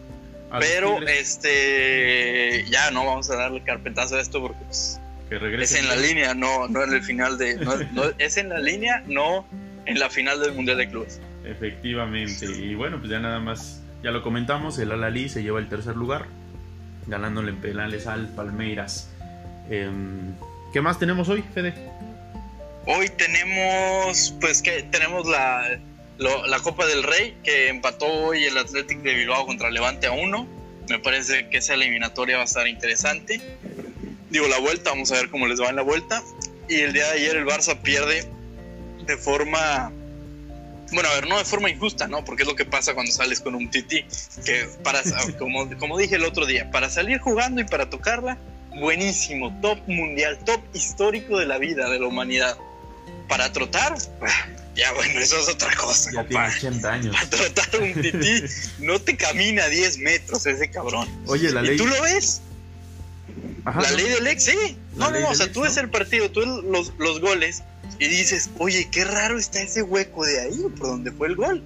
[0.60, 4.98] Pero este ya no vamos a darle carpetazo a esto porque pues,
[5.60, 7.56] es en la línea, no, no en el final de.
[7.56, 7.74] No,
[8.16, 9.44] es en la línea, no
[9.84, 11.20] en la final del Mundial de Clubes.
[11.44, 12.46] Efectivamente.
[12.46, 15.96] Y bueno, pues ya nada más, ya lo comentamos, el Alali se lleva el tercer
[15.96, 16.26] lugar,
[17.06, 19.10] ganándole en penales al Palmeiras.
[19.70, 20.34] Em,
[20.72, 21.74] ¿Qué más tenemos hoy, Fede?
[22.86, 25.78] Hoy tenemos, pues que tenemos la
[26.18, 30.46] la Copa del Rey, que empató hoy el Athletic de Bilbao contra Levante a uno.
[30.88, 33.40] Me parece que esa eliminatoria va a estar interesante.
[34.30, 36.22] Digo, la vuelta, vamos a ver cómo les va en la vuelta.
[36.68, 38.28] Y el día de ayer el Barça pierde
[39.06, 39.92] de forma.
[40.92, 42.24] Bueno, a ver, no de forma injusta, ¿no?
[42.24, 44.04] Porque es lo que pasa cuando sales con un tití.
[44.44, 45.02] Que para,
[45.38, 48.38] como, como dije el otro día, para salir jugando y para tocarla,
[48.78, 52.56] buenísimo, top mundial, top histórico de la vida, de la humanidad.
[53.28, 53.96] Para trotar,
[54.76, 56.10] ya, bueno, eso es otra cosa.
[56.12, 57.16] Ya tiene 80 años.
[57.16, 58.42] Para tratar un tití,
[58.78, 61.08] no te camina 10 metros ese cabrón.
[61.26, 61.74] Oye, la ley.
[61.74, 62.42] ¿Y tú lo ves?
[63.64, 64.76] la ley del ex, sí.
[64.96, 67.62] no, no, o sea, tú ves el partido, tú ves los, los goles
[67.98, 71.62] y dices, oye, qué raro está ese hueco de ahí, por donde fue el gol.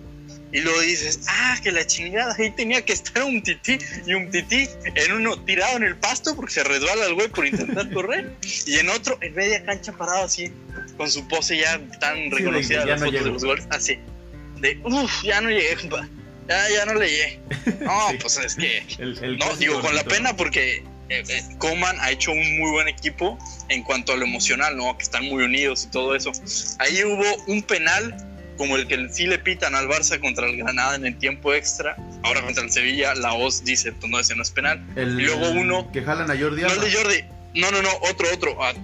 [0.51, 4.31] Y luego dices, ah, que la chingada, ahí tenía que estar un tití y un
[4.31, 8.33] tití en uno tirado en el pasto porque se resbala el güey por intentar correr.
[8.67, 10.51] Y en otro, en media cancha parado así,
[10.97, 13.99] con su pose ya tan reconocida de, las fotos de los goles, así,
[14.61, 15.77] de uff, ya no llegué,
[16.49, 17.41] Ya, ya no le llegué.
[17.81, 18.83] No, pues es que.
[18.99, 20.83] no, digo, con la pena porque
[21.59, 24.97] Coman ha hecho un muy buen equipo en cuanto a lo emocional, ¿no?
[24.97, 26.33] Que están muy unidos y todo eso.
[26.79, 28.15] Ahí hubo un penal
[28.57, 31.97] como el que sí le pitan al Barça contra el Granada en el tiempo extra,
[32.25, 34.85] Ahora contra el Sevilla, la OS dice, pues no, ese no es penal.
[34.97, 35.91] El, y luego uno...
[35.93, 38.57] Que jalan a Jordi No el de Jordi, no, no, no, otro, otro.
[38.63, 38.75] ah,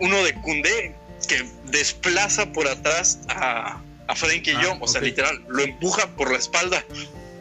[0.00, 0.94] Uno de Cundé
[1.28, 6.32] que desplaza por atrás a, a Frenkie Ah, Jong, o sea, literal, lo empuja por
[6.32, 6.84] la espalda.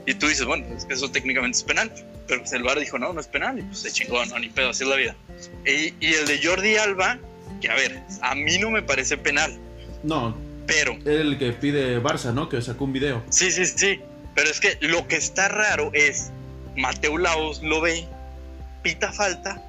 [0.06, 1.92] Y tú dices, bueno, es que eso técnicamente es penal.
[2.32, 3.60] Pero pues el VAR dijo, no, no es penal.
[3.60, 5.18] Y pues se chingó, no, ni pedo, así es la vida.
[5.66, 7.20] Y, y el de Jordi Alba,
[7.60, 9.60] que a ver, a mí no me parece penal,
[10.02, 10.34] No,
[10.66, 12.48] pero el que pide Barça, ¿no?
[12.48, 13.22] Que sacó un video.
[13.30, 14.00] Sí, sí, sí.
[14.34, 16.32] Pero es que lo que está raro es,
[16.78, 18.08] Mateo Laos lo ve,
[18.82, 19.62] pita falta,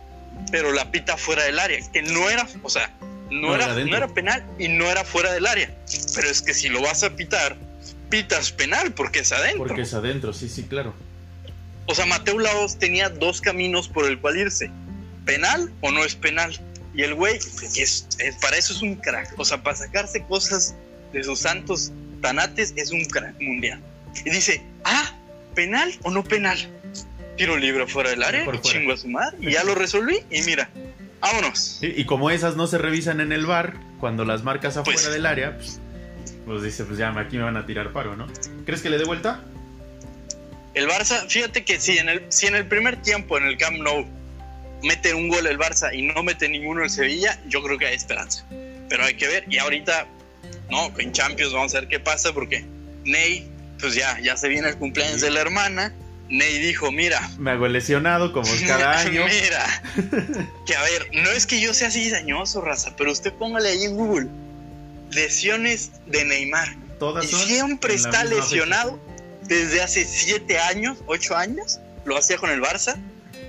[0.52, 2.94] pero la pita fuera del área, que no era, o sea,
[3.28, 5.68] no, No, era, no era penal y no era fuera del área.
[6.14, 7.56] Pero es que si lo vas a pitar,
[8.08, 9.64] pitas penal porque es adentro.
[9.64, 10.94] Porque es adentro, sí, sí, claro.
[11.86, 14.70] O sea, Mateo Laos tenía dos caminos por el cual irse.
[15.24, 16.58] ¿Penal o no es penal?
[16.94, 19.34] Y el güey, es, es- para eso es un crack.
[19.38, 20.74] O sea, para sacarse cosas
[21.12, 21.90] de sus santos
[22.20, 23.80] tanates es un crack mundial.
[24.24, 25.14] Y dice, ah,
[25.54, 26.58] ¿penal o no penal?
[27.36, 28.78] Tiro libre fuera del área, Por fuera.
[28.78, 30.18] chingo a su madre, y ya lo resolví.
[30.30, 30.68] Y mira,
[31.20, 31.78] vámonos.
[31.80, 35.12] Sí, y como esas no se revisan en el bar, cuando las marcas afuera Pues-
[35.12, 35.80] del área, pues,
[36.44, 38.26] pues dice, pues ya aquí me van a tirar paro, ¿no?
[38.66, 39.40] ¿Crees que le dé vuelta?
[40.74, 43.78] El Barça, fíjate que si en el, si en el primer tiempo en el Camp
[43.78, 44.06] Nou
[44.82, 47.94] mete un gol el Barça y no mete ninguno el Sevilla, yo creo que hay
[47.94, 48.44] esperanza.
[48.88, 50.06] Pero hay que ver, y ahorita,
[50.70, 52.64] no, en Champions vamos a ver qué pasa, porque
[53.04, 53.48] Ney,
[53.80, 55.92] pues ya, ya se viene el cumpleaños de la hermana.
[56.28, 59.26] Ney dijo, mira, Me hago lesionado como cada año.
[59.26, 59.82] mira,
[60.66, 63.84] que a ver, no es que yo sea así dañoso, raza, pero usted póngale ahí
[63.84, 64.28] en Google,
[65.10, 66.74] lesiones de Neymar.
[66.98, 68.98] Todas Y siempre está lesionado
[69.46, 71.80] desde hace siete años, ocho años.
[72.04, 72.96] Lo hacía con el Barça.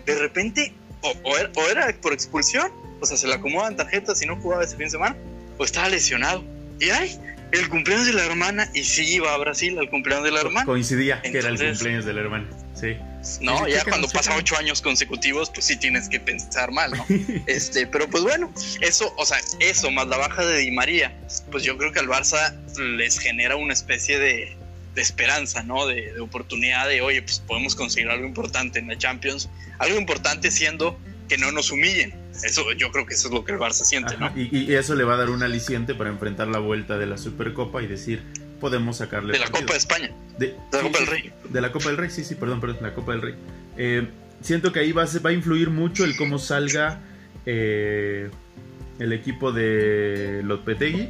[0.06, 4.22] De repente, o, o era, o era por expulsión, o sea, se le acomodan tarjetas
[4.22, 5.16] y no jugaba ese fin de semana,
[5.58, 6.44] o estaba lesionado.
[6.80, 7.20] Y ay,
[7.52, 10.66] el cumpleaños de la hermana, y sí iba a Brasil al cumpleaños de la hermana.
[10.66, 12.48] Coincidía que era el cumpleaños de la hermana.
[12.74, 12.98] Sí.
[13.42, 14.40] No, ya cuando pasa chéquenlo.
[14.40, 17.06] ocho años consecutivos, pues sí tienes que pensar mal, ¿no?
[17.48, 18.52] este, pero pues bueno,
[18.82, 21.16] eso, o sea, eso más la baja de Di María,
[21.52, 22.54] pues yo creo que al Barça
[22.98, 24.58] les genera una especie de,
[24.96, 25.86] de esperanza, ¿no?
[25.88, 30.52] De, de oportunidad de, oye, pues podemos conseguir algo importante en la Champions, algo importante
[30.52, 32.14] siendo que no nos humillen.
[32.44, 34.42] Eso, yo creo que eso es lo que el Barça siente, Ajá, ¿no?
[34.42, 37.18] Y, y eso le va a dar un aliciente para enfrentar la vuelta de la
[37.18, 38.24] Supercopa y decir,
[38.60, 39.62] podemos sacarle De la partido.
[39.66, 41.34] Copa de España, De, de la sí, Copa del Rey.
[41.50, 43.36] De la Copa del Rey, sí, sí, perdón, perdón, la Copa del Rey.
[43.78, 44.08] Eh,
[44.42, 47.02] siento que ahí va va a influir mucho el cómo salga
[47.46, 48.30] eh,
[49.00, 51.10] el equipo de Lopetegui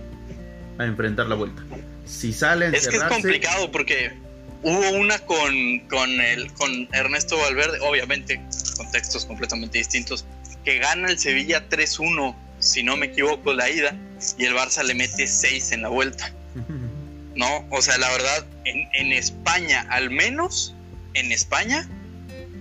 [0.78, 1.64] a enfrentar la vuelta.
[2.06, 4.14] Si sale a Es que es complicado porque
[4.62, 8.42] hubo una con, con, el, con Ernesto Valverde, obviamente,
[8.78, 10.26] contextos completamente distintos,
[10.64, 13.96] que gana el Sevilla 3-1, si no me equivoco, la ida,
[14.38, 16.32] y el Barça le mete 6 en la vuelta.
[17.36, 17.66] ¿No?
[17.72, 20.76] O sea, la verdad, en, en España, al menos
[21.16, 21.90] en España,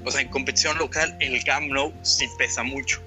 [0.05, 3.01] o sea, en competición local, el Camp Nou sí pesa mucho.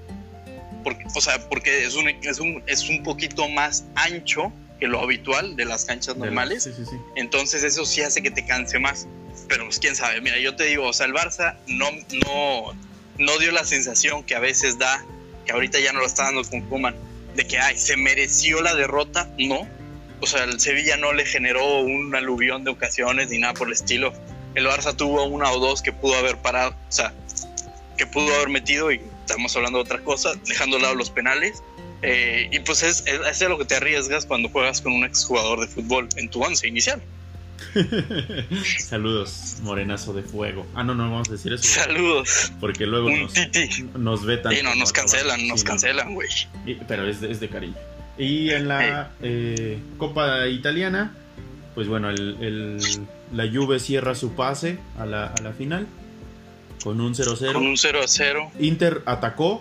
[0.83, 5.01] Porque, o sea, porque es un, es, un, es un poquito más ancho que lo
[5.01, 6.63] habitual de las canchas normales.
[6.63, 6.97] Sí, sí, sí.
[7.15, 9.07] Entonces eso sí hace que te canse más.
[9.47, 11.89] Pero pues quién sabe, mira, yo te digo, o sea, el Barça no,
[12.25, 12.73] no,
[13.17, 15.05] no dio la sensación que a veces da,
[15.45, 16.95] que ahorita ya no lo está dando con Kuman,
[17.35, 19.67] de que, ay, se mereció la derrota, no.
[20.21, 23.73] O sea, el Sevilla no le generó un aluvión de ocasiones ni nada por el
[23.73, 24.13] estilo.
[24.55, 27.13] El Barça tuvo una o dos que pudo haber parado, o sea,
[27.97, 31.61] que pudo haber metido y estamos hablando de otra cosa, dejando a lado los penales.
[32.01, 35.59] Eh, y pues es, es, es lo que te arriesgas cuando juegas con un exjugador
[35.61, 37.01] de fútbol en tu once inicial.
[38.79, 40.65] Saludos, morenazo de fuego.
[40.75, 41.63] Ah, no, no vamos a decir eso.
[41.63, 42.51] Saludos.
[42.59, 43.83] Porque luego Un nos, titi.
[43.97, 44.53] nos vetan.
[44.53, 46.27] Sí, no, nos cancelan, nos Sí, cancelan, güey.
[46.87, 47.75] Pero es de, es de cariño.
[48.17, 51.13] Y en la eh, Copa Italiana,
[51.73, 55.87] pues bueno, el, el- la Juve cierra su pase a la, a la final
[56.85, 57.51] con un 0-0.
[57.51, 58.51] Con un 0 a 0.
[58.61, 59.59] Inter atacó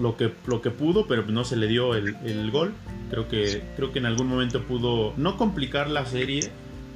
[0.00, 2.72] lo que, lo que pudo, pero no se le dio el, el gol.
[3.10, 6.50] Creo que, creo que en algún momento pudo no complicar la serie,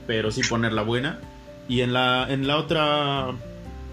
[0.06, 1.20] pero sí ponerla buena.
[1.68, 3.28] Y en la, en la otra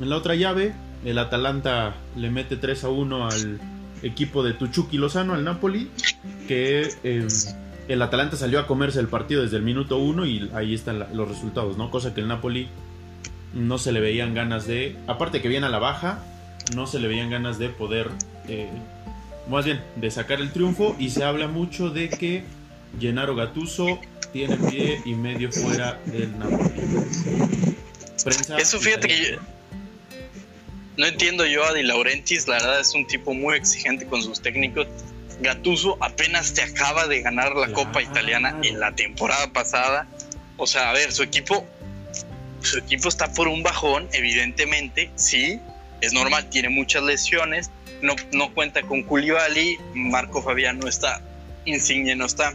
[0.01, 0.73] en la otra llave,
[1.05, 3.59] el Atalanta le mete 3 a 1 al
[4.03, 5.89] equipo de Tuchuki Lozano, al Napoli,
[6.47, 7.27] que eh,
[7.87, 11.09] el Atalanta salió a comerse el partido desde el minuto 1 y ahí están la-
[11.13, 11.91] los resultados, ¿no?
[11.91, 12.67] Cosa que el Napoli
[13.53, 16.19] no se le veían ganas de, aparte que viene a la baja,
[16.75, 18.09] no se le veían ganas de poder,
[18.47, 18.69] eh,
[19.47, 22.43] más bien, de sacar el triunfo y se habla mucho de que
[22.99, 23.99] Gennaro Gattuso
[24.31, 26.69] tiene pie y medio fuera del Napoli.
[28.23, 29.47] Prensa Eso fíjate que italiana.
[30.95, 34.41] No entiendo yo a Di Laurentiis, la verdad es un tipo muy exigente con sus
[34.41, 34.87] técnicos.
[35.41, 37.73] Gatuso apenas te acaba de ganar la Claro.
[37.73, 40.07] Copa Italiana en la temporada pasada.
[40.57, 41.65] O sea, a ver, su equipo
[42.63, 45.59] su equipo está por un bajón, evidentemente, sí,
[46.01, 47.71] es normal, tiene muchas lesiones,
[48.01, 51.21] no, no cuenta con Koulibaly, Marco Fabián no está,
[51.65, 52.53] Insigne no está,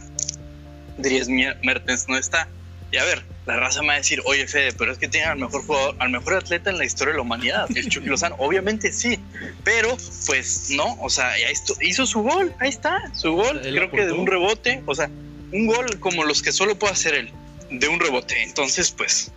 [0.97, 2.47] Dries Mertens no está.
[2.91, 5.27] Y a ver, la raza me va a decir, oye Fede, pero es que tiene
[5.27, 8.35] al mejor jugador, al mejor atleta en la historia de la humanidad, el Chucky Lozano.
[8.39, 9.19] Obviamente sí,
[9.63, 9.95] pero
[10.25, 11.33] pues no, o sea,
[11.81, 15.09] hizo su gol, ahí está, su gol, creo que de un rebote, o sea,
[15.51, 17.31] un gol como los que solo puede hacer él,
[17.69, 18.41] de un rebote.
[18.43, 19.31] Entonces, pues,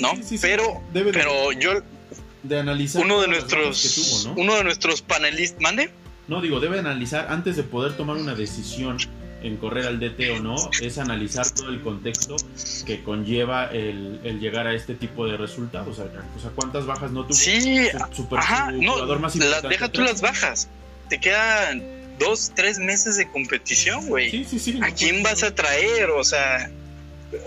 [0.00, 0.12] ¿no?
[0.40, 1.82] pero, pero yo
[2.42, 5.90] de analizar uno de nuestros uno de nuestros panelistas, mande.
[6.28, 8.98] No digo, debe analizar antes de poder tomar una decisión
[9.42, 12.36] en correr al DT o no, es analizar todo el contexto
[12.86, 15.98] que conlleva el, llegar a este tipo de resultados.
[15.98, 17.34] O sea, ¿cuántas bajas no tuvo?
[17.34, 17.88] Sí,
[18.36, 19.06] ajá, no,
[19.68, 20.68] deja tú las bajas.
[21.08, 21.82] Te quedan
[22.18, 24.30] dos, tres meses de competición, güey.
[24.30, 24.78] Sí, sí, sí.
[24.82, 26.10] ¿A quién vas a traer?
[26.10, 26.70] O sea,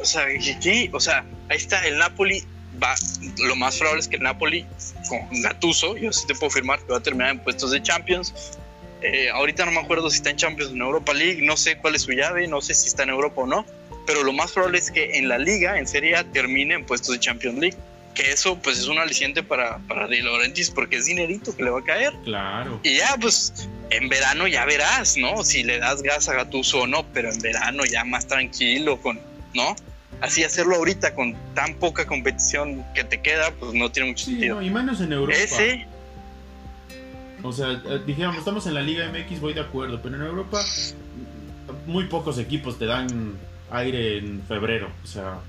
[0.02, 0.26] o sea,
[0.62, 0.90] ¿qué?
[0.94, 2.44] O sea, ahí está, el Napoli
[2.82, 2.96] va,
[3.40, 4.66] lo más probable es que el Napoli
[5.10, 8.34] con Gatuso, yo sí te puedo afirmar que va a terminar en puestos de Champions,
[9.02, 11.78] eh, ahorita no me acuerdo si está en Champions o en Europa League, no sé
[11.78, 13.66] cuál es su llave, no sé si está en Europa o no,
[14.06, 17.14] pero lo más probable es que en la liga, en Serie A, termine en puestos
[17.14, 17.78] de Champions League.
[18.14, 21.72] Que eso pues es un aliciente para, para Di Laurentiis porque es dinerito que le
[21.72, 22.14] va a caer.
[22.24, 22.80] Claro.
[22.84, 25.44] Y ya pues en verano ya verás, ¿no?
[25.44, 29.20] Si le das gas a Gatuso o no, pero en verano ya más tranquilo, con,
[29.54, 29.76] ¿no?
[30.22, 34.62] Así hacerlo ahorita con tan poca competición que te queda, pues no tiene mucho sentido.
[34.62, 35.38] y menos en Europa.
[35.38, 35.88] Ese,
[37.44, 40.64] o sea, eh, dijéramos, estamos en la Liga MX, voy de acuerdo, pero en Europa
[41.86, 43.34] muy pocos equipos te dan
[43.72, 44.90] aire en febrero.
[45.04, 45.40] O sea,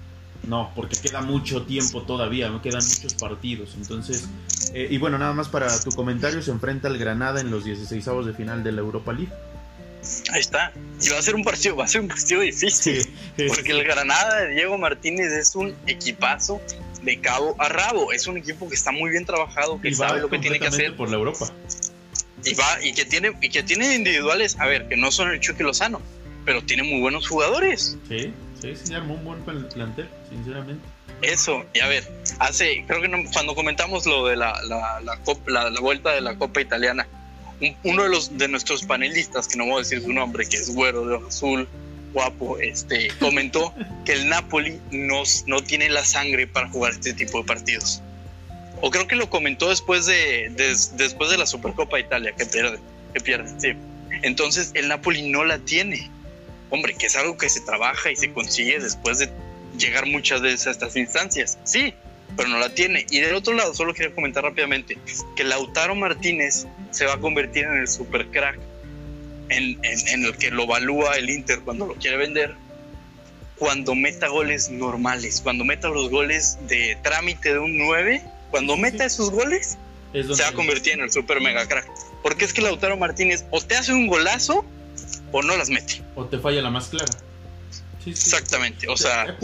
[0.49, 3.75] no, porque queda mucho tiempo todavía, no quedan muchos partidos.
[3.77, 4.29] Entonces,
[4.73, 8.05] eh, y bueno, nada más para tu comentario, se enfrenta al Granada en los 16
[8.27, 9.33] de final de la Europa League.
[10.33, 10.73] Ahí está.
[11.03, 13.07] Y va a ser un partido, va a ser un partido difícil.
[13.49, 16.61] porque el Granada de Diego Martínez es un equipazo
[17.03, 18.13] de cabo a rabo.
[18.13, 20.97] Es un equipo que está muy bien trabajado, que sabe lo que tiene que hacer.
[20.97, 21.51] Por la Europa.
[22.45, 25.41] Y va, y que tiene, y que tiene individuales, a ver, que no son el
[25.41, 26.03] Chucky Lozano,
[26.45, 27.97] pero tiene muy buenos jugadores.
[28.09, 30.85] Sí, sí, sí, armó un buen plantel, sinceramente.
[31.23, 32.07] Eso, y a ver,
[32.39, 36.61] hace, creo que cuando comentamos lo de la, la, la, la, vuelta de la Copa
[36.61, 37.07] Italiana,
[37.83, 40.75] uno de los de nuestros panelistas, que no voy a decir su nombre, que es
[40.75, 41.69] güero de azul,
[42.13, 47.39] guapo, este, comentó que el Napoli no, no tiene la sangre para jugar este tipo
[47.39, 48.01] de partidos.
[48.81, 50.51] O creo que lo comentó después de,
[50.95, 52.79] después de la Supercopa de Italia, que pierde,
[53.13, 53.77] que pierde.
[54.23, 56.11] Entonces el Napoli no la tiene.
[56.71, 59.31] Hombre, que es algo que se trabaja y se consigue después de
[59.79, 61.59] llegar muchas veces a estas instancias.
[61.65, 61.95] Sí,
[62.37, 63.07] pero no la tiene.
[63.11, 64.99] Y del otro lado, solo quería comentar rápidamente
[65.37, 68.59] que Lautaro Martínez se va a convertir en el super crack
[69.49, 72.55] en, el que lo evalúa el Inter cuando lo quiere vender,
[73.59, 79.05] cuando meta goles normales, cuando meta los goles de trámite de un 9, cuando meta
[79.05, 79.79] esos goles,
[80.13, 81.89] se va a convertir en el super mega crack.
[82.23, 84.65] Porque es que Lautaro Martínez o te hace un golazo
[85.33, 86.03] o no las mete.
[86.15, 87.13] O te falla la más clara.
[88.07, 89.37] Exactamente, o sea,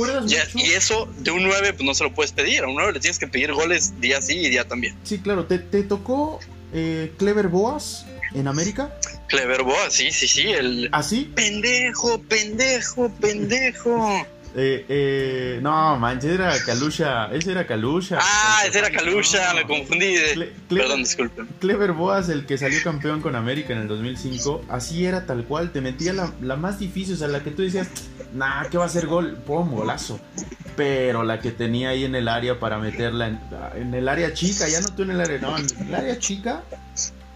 [0.54, 3.00] y eso de un 9 pues no se lo puedes pedir, a un 9 le
[3.00, 4.96] tienes que pedir goles día sí y día también.
[5.04, 6.40] Sí, claro, te, tocó
[6.72, 8.94] eh, Clever Boas en América.
[9.28, 10.50] Clever Boa, sí, sí, sí.
[10.50, 10.88] El...
[10.92, 11.30] ¿Ah, sí?
[11.34, 14.26] Pendejo, pendejo, pendejo.
[14.56, 17.26] Eh, eh, no, manches, era Calusha.
[17.32, 18.18] Ese era Calusha.
[18.20, 20.16] Ah, ese era Calusha, me confundí.
[20.68, 21.46] Perdón, disculpen.
[21.60, 25.70] Clever Boas, el que salió campeón con América en el 2005, así era tal cual.
[25.70, 27.88] Te metía la, la más difícil, o sea, la que tú decías,
[28.34, 29.38] nah, ¿qué va a ser gol?
[29.46, 30.18] Pum, golazo.
[30.76, 33.40] Pero la que tenía ahí en el área para meterla en,
[33.76, 36.62] en el área chica, ya no tú en el área, no, en el área chica,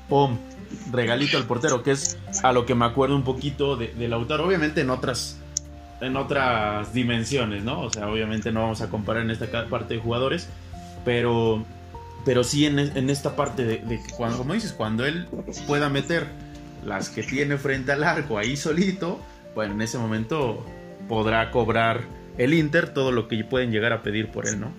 [0.09, 0.39] pum,
[0.91, 4.47] regalito al portero, que es a lo que me acuerdo un poquito de, de Lautaro,
[4.47, 5.39] obviamente en otras
[6.01, 7.83] en otras dimensiones, ¿no?
[7.83, 10.49] O sea, obviamente no vamos a comparar en esta parte de jugadores,
[11.05, 11.65] pero
[12.25, 12.79] pero sí en,
[13.11, 15.29] esta parte de, cuando, como dices, cuando él
[15.67, 16.27] pueda meter
[16.85, 19.21] las que tiene frente al arco ahí solito,
[19.55, 20.65] bueno, en ese momento
[21.09, 22.03] podrá cobrar
[22.39, 24.73] el Inter todo lo que pueden llegar a pedir por él, ¿no?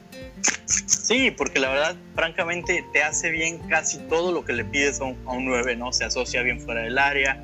[0.65, 5.05] Sí, porque la verdad, francamente, te hace bien casi todo lo que le pides a
[5.05, 5.93] un, 9, ¿no?
[5.93, 7.43] Se asocia bien fuera del área,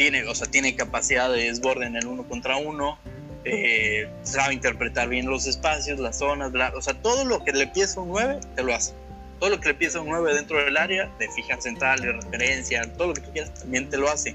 [0.00, 2.98] tiene, o sea, tiene capacidad de desborde en el uno contra uno,
[3.44, 7.98] eh, sabe interpretar bien los espacios, las zonas, o sea, todo lo que le pides
[7.98, 8.94] a un 9, te lo hace.
[9.38, 12.12] Todo lo que le pides a un 9 dentro del área, de fija central, de
[12.12, 14.34] referencia, todo lo que tú quieras, también te lo hace.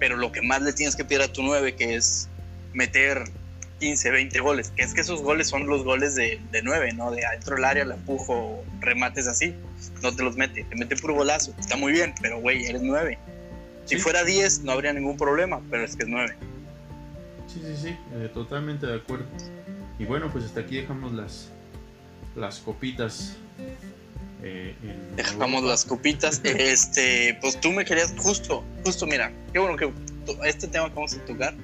[0.00, 2.28] Pero lo que más le tienes que pedir a tu 9, que es
[2.72, 3.22] meter
[3.78, 7.12] 15, 20 goles, que es que esos goles son los goles de, de 9, ¿no?
[7.12, 9.54] De adentro del área, la empujo, remates así,
[10.02, 13.16] no te los mete, te mete puro golazo, está muy bien, pero güey, eres 9.
[13.86, 16.36] Si fuera 10 no habría ningún problema, pero es que es 9.
[17.46, 19.26] Sí, sí, sí, eh, totalmente de acuerdo.
[19.98, 21.50] Y bueno, pues hasta aquí dejamos las,
[22.34, 23.36] las copitas.
[24.42, 24.74] Eh,
[25.14, 26.40] Dejamos las copitas.
[26.44, 29.90] este, pues tú me querías justo, justo, mira, qué bueno que
[30.44, 31.54] este tema que vamos a tocar,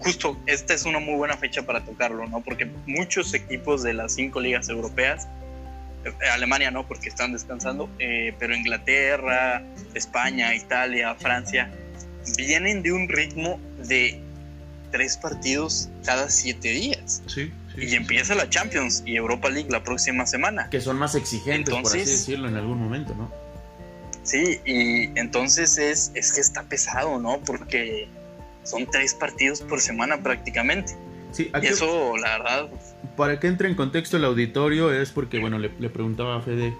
[0.00, 2.42] justo esta es una muy buena fecha para tocarlo, ¿no?
[2.42, 5.26] Porque muchos equipos de las cinco ligas europeas,
[6.32, 9.62] Alemania no, porque están descansando, eh, pero Inglaterra,
[9.94, 11.70] España, Italia, Francia,
[12.36, 14.20] vienen de un ritmo de
[14.90, 17.22] tres partidos cada siete días.
[17.26, 17.52] Sí.
[17.76, 20.68] y empieza la Champions y Europa League la próxima semana.
[20.70, 23.32] Que son más exigentes, por así decirlo, en algún momento, ¿no?
[24.22, 27.40] Sí, y entonces es, es que está pesado, ¿no?
[27.40, 28.08] Porque
[28.64, 30.94] son tres partidos por semana prácticamente.
[31.32, 32.68] Sí, y eso, la verdad.
[33.16, 36.74] Para que entre en contexto el auditorio, es porque, bueno, le, preguntaba a Fede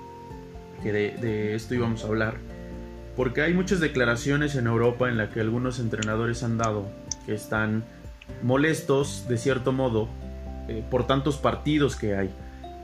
[0.82, 2.38] que de, de, esto íbamos a hablar.
[3.16, 6.90] Porque hay muchas declaraciones en Europa en las que algunos entrenadores han dado
[7.26, 7.84] que están
[8.42, 10.08] molestos, de cierto modo,
[10.68, 12.30] eh, por tantos partidos que hay.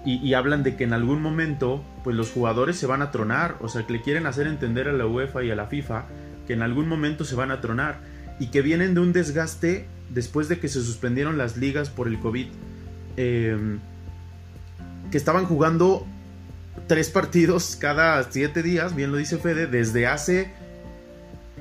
[0.05, 3.69] Y, hablan de que en algún momento, pues los jugadores se van a tronar, o
[3.69, 6.05] sea, que le quieren hacer entender a la UEFA y a la FIFA
[6.47, 7.99] que en algún momento se van a tronar
[8.39, 12.19] y que vienen de un desgaste después de que se suspendieron las ligas por el
[12.21, 12.47] COVID.
[13.17, 13.79] Em,
[15.11, 16.07] que estaban jugando
[16.87, 20.51] tres partidos cada siete días, bien lo dice Fede, desde hace.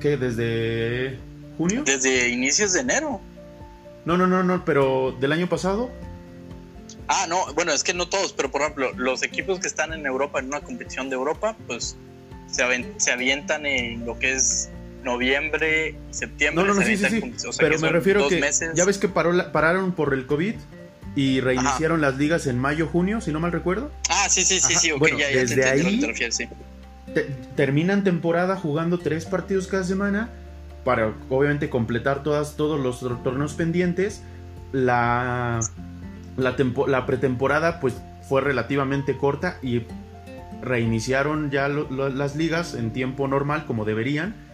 [0.00, 0.16] ¿Qué?
[0.16, 1.18] ¿Desde
[1.56, 1.82] junio?
[1.84, 3.20] Desde inicios de enero.
[4.04, 5.90] No, no, no, no, pero del año pasado.
[7.08, 10.06] Ah, no, bueno, es que no todos, pero por ejemplo, los equipos que están en
[10.06, 11.96] Europa, en una competición de Europa, pues
[12.50, 12.64] se,
[12.98, 14.68] se avientan en lo que es
[15.06, 16.64] noviembre, septiembre.
[16.64, 17.48] No, no, no, sí, sí, sí.
[17.58, 18.40] pero me refiero que
[18.74, 20.56] ya ves que paró pararon por el COVID
[21.14, 23.90] y reiniciaron las ligas en mayo, junio, si no mal recuerdo.
[24.10, 26.00] Ah, sí, sí, sí, sí, bueno, ya, desde ahí
[27.56, 30.28] terminan temporada jugando tres partidos cada semana
[30.84, 34.22] para obviamente completar todas, todos los torneos pendientes.
[34.72, 35.60] La,
[36.36, 37.94] la, pretemporada pues
[38.28, 39.82] fue relativamente corta y
[40.60, 44.45] reiniciaron ya las ligas en tiempo normal como deberían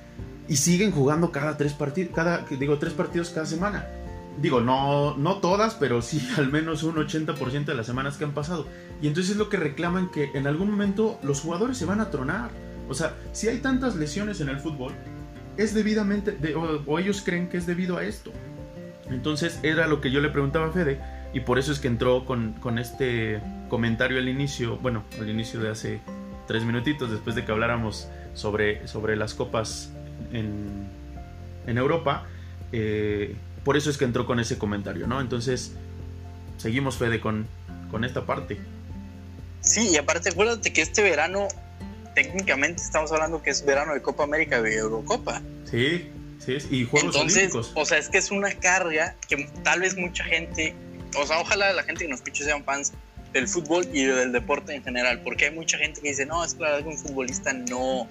[0.52, 3.86] y siguen jugando cada tres partidos, cada, digo, tres partidos cada semana.
[4.38, 8.32] Digo, no, no todas, pero sí al menos un 80% de las semanas que han
[8.34, 8.66] pasado.
[9.00, 12.10] Y entonces es lo que reclaman que en algún momento los jugadores se van a
[12.10, 12.50] tronar.
[12.86, 14.92] O sea, si hay tantas lesiones en el fútbol,
[15.56, 18.30] es debidamente, o, ellos creen que es debido a esto.
[19.08, 21.00] Entonces era lo que yo le preguntaba a Fede
[21.32, 25.70] y por eso es que entró con, este comentario al inicio, bueno, al inicio de
[25.70, 26.00] hace
[26.46, 29.94] tres minutitos después de que habláramos sobre, sobre las copas
[30.32, 30.88] en,
[31.66, 32.26] en Europa.
[32.72, 35.20] Eh, por eso es que entró con ese comentario, ¿no?
[35.20, 35.72] Entonces,
[36.56, 37.46] seguimos Fede con,
[37.90, 38.58] con esta parte.
[39.60, 41.48] Sí, y aparte acuérdate que este verano
[42.14, 45.40] técnicamente estamos hablando que es verano de Copa América y Eurocopa.
[45.70, 46.10] Sí,
[46.44, 50.24] sí, y Juegos Entonces, O sea, es que es una carga que tal vez mucha
[50.24, 50.74] gente,
[51.16, 52.92] o sea, ojalá la gente que nos escuche sean fans
[53.32, 56.54] del fútbol y del deporte en general, porque hay mucha gente que dice, no, es
[56.54, 58.06] claro que un futbolista no,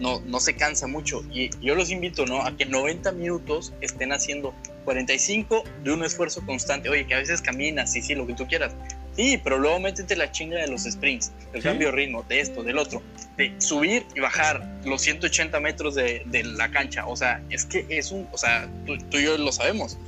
[0.00, 1.22] no, no se cansa mucho.
[1.32, 2.42] Y yo los invito, ¿no?
[2.42, 6.88] A que 90 minutos estén haciendo 45 de un esfuerzo constante.
[6.88, 8.72] Oye, que a veces caminas, sí, sí, lo que tú quieras.
[9.18, 12.62] Sí, pero luego métete la chinga de los sprints, el cambio de ritmo, de esto,
[12.62, 13.02] del otro,
[13.36, 16.24] de subir y bajar los 180 metros de,
[16.56, 17.04] la cancha.
[17.04, 19.98] O sea, es que es un, o sea, tú, y yo lo sabemos.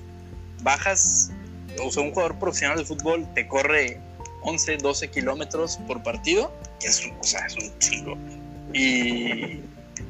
[0.62, 1.32] Bajas,
[1.82, 3.98] o sea, un jugador profesional de fútbol te corre
[4.42, 8.16] 11, 12 kilómetros por partido, que es, o sea, es un chingo.
[8.72, 9.60] Y,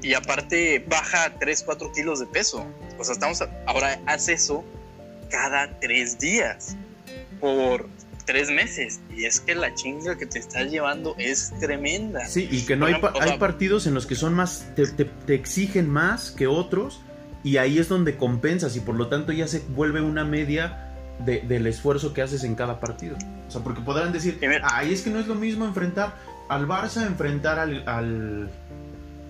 [0.03, 2.67] y aparte baja 3, 4 kilos de peso.
[2.99, 4.65] O sea, estamos, ahora hace eso
[5.31, 6.77] cada 3 días
[7.41, 7.89] por
[8.31, 9.01] tres meses.
[9.15, 12.27] Y es que la chinga que te estás llevando es tremenda.
[12.27, 16.31] Sí, y que no hay, hay partidos en los que son más, te, exigen más
[16.31, 17.01] que otros.
[17.43, 20.87] Y ahí es donde compensas y por lo tanto ya se vuelve una media
[21.25, 23.17] del esfuerzo que haces en cada partido.
[23.49, 26.17] O sea, porque podrán decir, ahí es que no es lo mismo enfrentar
[26.49, 28.51] al Barça, enfrentar al, al,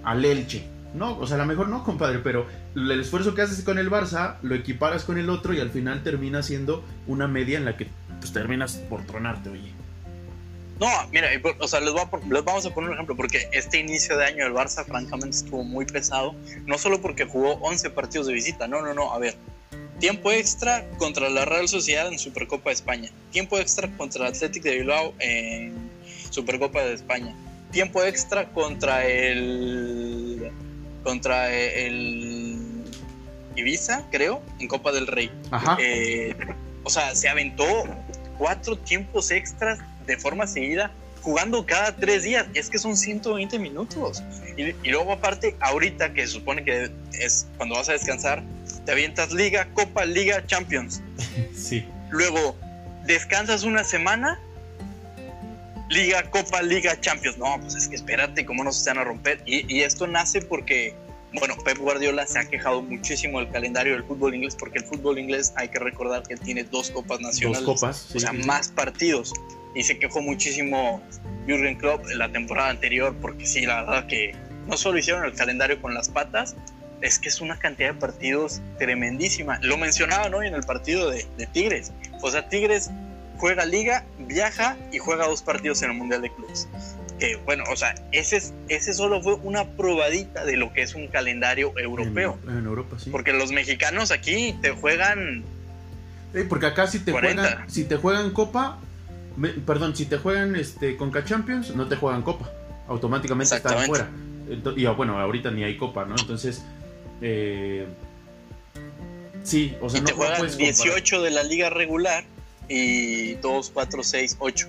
[0.04, 0.64] al Elche.
[0.94, 3.90] No, o sea, a lo mejor no, compadre, pero el esfuerzo que haces con el
[3.90, 7.76] Barça lo equiparas con el otro y al final termina siendo una media en la
[7.76, 7.86] que
[8.18, 9.72] pues terminas por tronarte, oye.
[10.80, 14.44] No, mira, o sea, les, vamos a poner un ejemplo, porque este inicio de año
[14.44, 18.80] del Barça francamente estuvo muy pesado, no solo porque jugó 11 partidos de visita, no,
[18.80, 19.36] no, no, a ver,
[19.98, 24.62] tiempo extra contra la Real Sociedad en Supercopa de España, tiempo extra contra el Athletic
[24.62, 25.74] de Bilbao en
[26.30, 27.36] Supercopa de España,
[27.70, 30.50] tiempo extra contra el
[31.02, 32.84] contra el
[33.56, 35.30] Ibiza, creo, en Copa del Rey.
[35.50, 35.76] Ajá.
[35.80, 36.34] Eh,
[36.84, 37.64] o sea, se aventó
[38.38, 40.90] cuatro tiempos extras de forma seguida
[41.22, 42.46] jugando cada tres días.
[42.54, 44.22] Y es que son 120 minutos.
[44.56, 48.42] Y, luego aparte, ahorita que se supone que es cuando vas a descansar,
[48.84, 51.02] te avientas Liga, Copa, Liga, Champions.
[51.54, 51.86] Sí.
[52.08, 52.56] Luego
[53.06, 54.40] descansas una semana
[55.90, 57.36] Liga, Copa, Liga, Champions.
[57.36, 59.42] No, pues es que espérate, cómo nos están a romper.
[59.44, 60.94] Y, y esto nace porque,
[61.34, 65.18] bueno, Pep Guardiola se ha quejado muchísimo del calendario del fútbol inglés, porque el fútbol
[65.18, 67.66] inglés hay que recordar que tiene dos copas nacionales.
[67.66, 69.32] Dos copas, o sea, más partidos.
[69.74, 71.02] Y se quejó muchísimo
[71.46, 74.34] Jürgen Klopp en la temporada anterior, porque sí, la verdad que
[74.66, 76.56] no solo hicieron el calendario con las patas,
[77.00, 79.58] es que es una cantidad de partidos tremendísima.
[79.62, 81.92] Lo mencionaban hoy en el partido de, de Tigres.
[82.22, 82.90] O sea, Tigres
[83.40, 86.68] juega liga, viaja y juega dos partidos en el Mundial de Clubes.
[87.18, 91.08] Que bueno, o sea, ese, ese solo fue una probadita de lo que es un
[91.08, 92.38] calendario europeo.
[92.46, 93.10] En, en Europa, sí.
[93.10, 95.42] Porque los mexicanos aquí te juegan.
[96.48, 97.42] Porque acá si te 40.
[97.42, 98.78] juegan, si te juegan Copa,
[99.36, 102.50] me- perdón, si te juegan este Conca Champions, no te juegan Copa.
[102.88, 104.08] Automáticamente están fuera.
[104.76, 106.16] Y bueno, ahorita ni hay Copa, ¿no?
[106.18, 106.62] Entonces,
[107.20, 107.86] eh,
[109.42, 110.74] sí, o sea, y no, te juegan puedes comparar.
[110.74, 112.24] 18 de la liga regular
[112.72, 114.68] y 2, 4, 6, 8.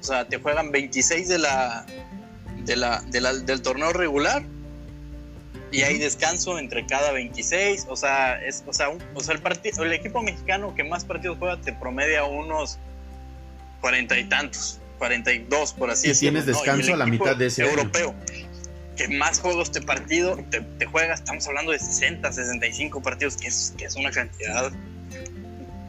[0.00, 1.86] O sea, te juegan 26 de la,
[2.64, 4.42] de la, de la- del torneo regular
[5.72, 7.86] y hay descanso entre cada 26.
[7.88, 11.04] O sea, es, o sea, un- o sea el, partido, el equipo mexicano que más
[11.04, 12.78] partidos juega te promedia unos
[13.80, 16.40] 40 y tantos, 42 por así Y decirlo.
[16.40, 16.52] tienes ¿no?
[16.58, 17.70] descanso el a la mitad de ese año.
[17.72, 18.14] europeo.
[18.96, 23.48] Que más juegos te partido te, te juega, estamos hablando de 60, 65 partidos, que
[23.48, 24.72] es, que es una cantidad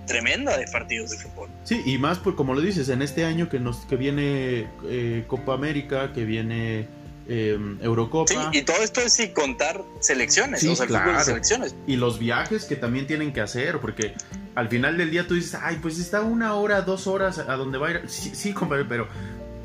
[0.08, 1.50] tremenda de partidos de fútbol.
[1.64, 5.24] Sí, y más por como lo dices, en este año que nos que viene eh,
[5.28, 6.88] Copa América, que viene
[7.28, 11.20] eh, Eurocopa Sí, y todo esto es sin contar selecciones, Sí, o sea, fútbol claro.
[11.20, 11.76] de selecciones.
[11.86, 14.14] y los viajes que también tienen que hacer, porque
[14.56, 17.78] al final del día tú dices, ay, pues está una hora, dos horas a donde
[17.78, 18.02] va a ir.
[18.08, 19.08] Sí, sí, compadre, pero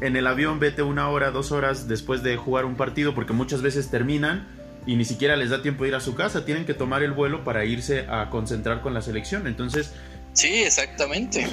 [0.01, 3.63] en el avión vete una hora, dos horas después de jugar un partido, porque muchas
[3.63, 4.49] veces terminan
[4.85, 7.13] y ni siquiera les da tiempo de ir a su casa, tienen que tomar el
[7.13, 9.47] vuelo para irse a concentrar con la selección.
[9.47, 9.93] Entonces,
[10.33, 11.47] Sí, exactamente.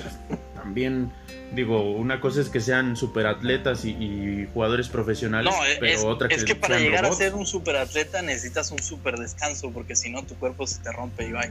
[0.55, 1.11] también
[1.53, 6.27] digo, una cosa es que sean superatletas y, y jugadores profesionales, No, pero es, otra
[6.27, 7.19] que, es que para sean llegar robots.
[7.19, 10.91] a ser un superatleta necesitas un super descanso, porque si no tu cuerpo se te
[10.91, 11.45] rompe y va.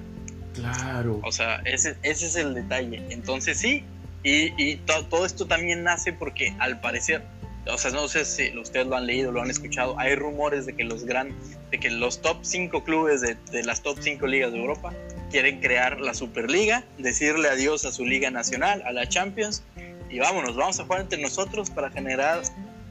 [0.55, 1.20] Claro.
[1.24, 3.03] O sea, ese, ese es el detalle.
[3.11, 3.85] Entonces sí,
[4.22, 7.22] y, y to- todo esto también nace porque al parecer,
[7.70, 10.74] o sea, no sé si ustedes lo han leído, lo han escuchado, hay rumores de
[10.76, 11.35] que los gran,
[11.70, 14.93] de que los top 5 clubes de, de las top 5 ligas de Europa
[15.31, 19.62] quieren crear la Superliga, decirle adiós a su liga nacional, a la Champions,
[20.11, 22.43] y vámonos, vamos a jugar entre nosotros para generar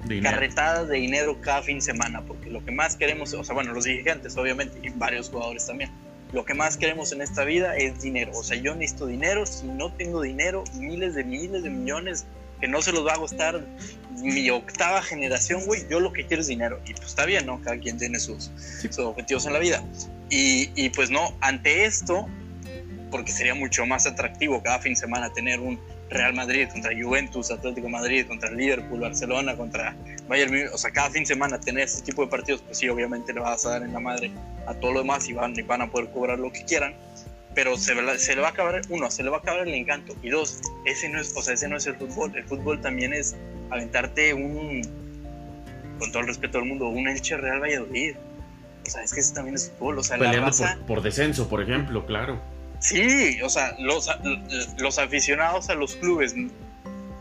[0.06, 0.36] Dinero.
[0.36, 3.74] carretadas de dinero cada fin de semana, porque lo que más queremos, o sea, bueno,
[3.74, 5.90] los dirigentes obviamente y varios jugadores también,
[6.32, 9.66] lo que más queremos en esta vida es dinero, o sea, yo necesito dinero, si
[9.68, 12.26] no tengo dinero, miles de miles de millones
[12.62, 13.66] que no se los va a costar
[14.22, 17.62] mi octava generación, güey, yo lo que quiero es dinero, y pues está bien, ¿no?
[17.62, 19.84] Cada quien tiene sus, sus objetivos en la vida,
[20.30, 22.28] y, y pues no, ante esto,
[23.12, 27.52] porque sería mucho más atractivo cada fin de semana tener un Real Madrid contra Juventus,
[27.52, 29.96] Atlético Madrid contra Liverpool, Barcelona contra
[30.28, 32.88] Bayern Múnich, o sea, cada fin de semana tener ese tipo de partidos, pues sí,
[32.88, 34.32] obviamente le vas a dar en la madre
[34.68, 36.96] a todo lo demás y van, y van a poder cobrar lo que quieran,
[37.54, 40.16] pero se, se le va a acabar, uno, se le va a acabar el encanto,
[40.22, 43.14] y dos, ese no es, o sea, ese no es el fútbol, el fútbol también
[43.14, 43.36] es
[43.70, 44.82] aventarte un,
[46.00, 48.16] con todo el respeto del mundo, un Elche Real Valladolid,
[48.88, 50.76] o sea, es que ese también es fútbol, o sea, la Peleando raza...
[50.78, 52.40] por, por descenso, por ejemplo, claro.
[52.80, 54.10] Sí, o sea, los,
[54.78, 56.36] los aficionados a los clubes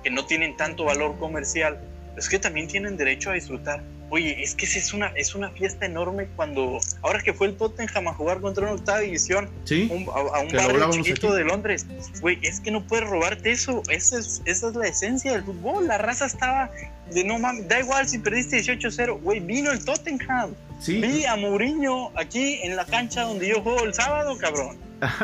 [0.03, 1.79] que no tienen tanto valor comercial,
[2.17, 3.83] es que también tienen derecho a disfrutar.
[4.09, 8.07] Oye, es que es una, es una fiesta enorme cuando, ahora que fue el Tottenham
[8.07, 11.37] a jugar contra una octava división, Sí, un- a, a un barrio chiquito aquí.
[11.39, 11.87] de Londres,
[12.21, 15.89] güey, es que no puedes robarte eso, esa es, esa es la esencia del fútbol,
[15.89, 16.71] la raza estaba
[17.13, 21.01] de no mames, da igual si perdiste 18-0, güey, vino el Tottenham, sí.
[21.01, 24.77] vi a Mourinho aquí en la cancha donde yo juego el sábado, cabrón.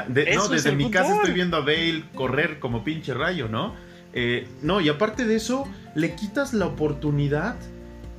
[0.09, 3.75] De- no, desde mi casa estoy viendo a Bale correr como pinche rayo, ¿no?
[4.13, 7.57] Eh, no, y aparte de eso, le quitas la oportunidad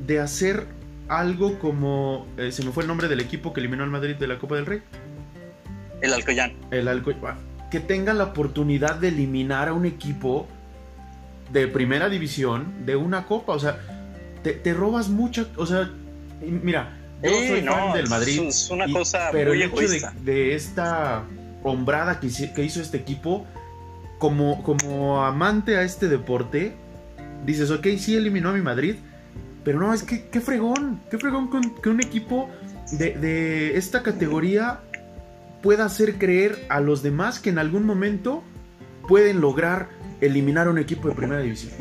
[0.05, 0.65] de hacer
[1.07, 2.25] algo como.
[2.37, 4.55] eh, se me fue el nombre del equipo que eliminó al Madrid de la Copa
[4.55, 4.81] del Rey.
[6.01, 6.53] El Alcoyán.
[6.71, 7.35] El Alco- ah,
[7.71, 10.47] Que tengan la oportunidad de eliminar a un equipo
[11.51, 13.53] de primera división de una copa.
[13.53, 13.77] O sea,
[14.43, 15.45] te, te robas mucha.
[15.55, 15.89] O sea,
[16.41, 18.41] mira, yo soy fan no, del Madrid.
[18.47, 21.23] Es una y- cosa pero muy el hecho de, esta
[21.63, 23.45] hombrada que, que hizo este equipo,
[24.19, 26.73] como, como amante a este deporte,
[27.45, 28.95] dices, ok, sí eliminó a mi Madrid,
[29.63, 31.49] pero no, es que qué fregón, qué fregón
[31.81, 32.49] que un equipo
[32.91, 34.79] de, de esta categoría
[35.61, 38.43] pueda hacer creer a los demás que en algún momento
[39.07, 39.89] pueden lograr
[40.21, 41.71] eliminar a un equipo de primera división.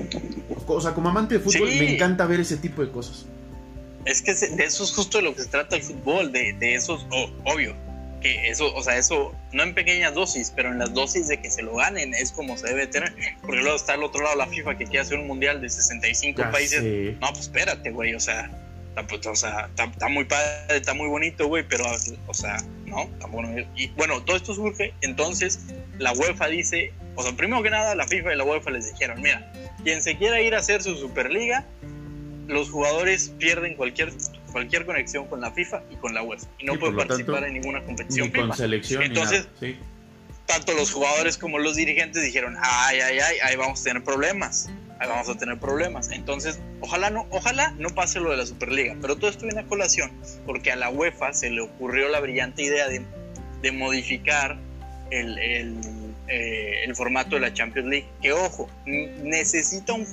[0.67, 1.79] O sea, como amante de fútbol, Sí.
[1.79, 3.27] me encanta ver ese tipo de cosas.
[4.05, 6.75] Es que de eso es justo de lo que se trata el fútbol, de, de
[6.75, 7.75] esos, oh, obvio.
[8.23, 11.51] Que eso, o sea, eso, no en pequeñas dosis, pero en las dosis de que
[11.51, 13.15] se lo ganen, es como se debe tener.
[13.43, 16.43] Porque luego está al otro lado la FIFA que quiere hacer un mundial de 65
[16.51, 16.83] países.
[17.21, 18.51] No, pues espérate, güey, o sea,
[18.89, 21.85] está, pues, o sea, está, muy padre, está muy bonito, güey, pero,
[22.27, 22.57] o sea,
[22.87, 23.67] no, está bueno.
[23.77, 25.61] Y bueno, todo esto surge, entonces
[25.99, 29.21] la UEFA dice, o sea, primero que nada, la FIFA y la UEFA les dijeron,
[29.21, 29.53] mira,
[29.83, 31.67] quien se quiera ir a hacer su Superliga,
[32.47, 34.13] los jugadores pierden cualquier
[34.53, 37.83] cualquier conexión con la FIFA y con la UEFA y no puede participar en ninguna
[37.85, 39.49] competición ni con selección entonces
[40.47, 44.71] tanto los jugadores como los dirigentes dijeron ay ay ay ahí vamos a tener problemas
[44.99, 48.97] ahí vamos a tener problemas entonces ojalá no ojalá no pase lo de la Superliga
[49.01, 50.13] pero todo esto viene a colación
[50.47, 53.03] porque a la UEFA se le ocurrió la brillante idea de,
[53.63, 54.59] de modificar
[55.11, 55.77] el, el,
[56.29, 60.07] eh, el formato de la Champions League que ojo necesita un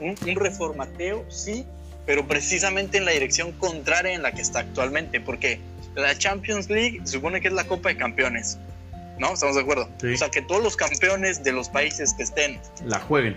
[0.00, 1.66] un, reformateo, sí,
[2.08, 5.60] pero precisamente en la dirección contraria en la que está actualmente, porque
[5.94, 8.56] la Champions League supone que es la Copa de Campeones,
[9.18, 9.34] ¿no?
[9.34, 9.90] ¿Estamos de acuerdo?
[10.02, 12.58] O sea, que todos los campeones de los países que estén...
[12.86, 13.36] La jueguen.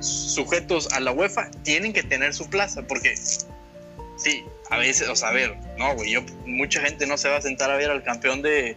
[0.00, 5.28] Sujetos a la UEFA tienen que tener su plaza, porque sí, a veces, o sea,
[5.28, 8.02] a ver, no, güey, yo, mucha gente no se va a sentar a ver al
[8.02, 8.76] campeón de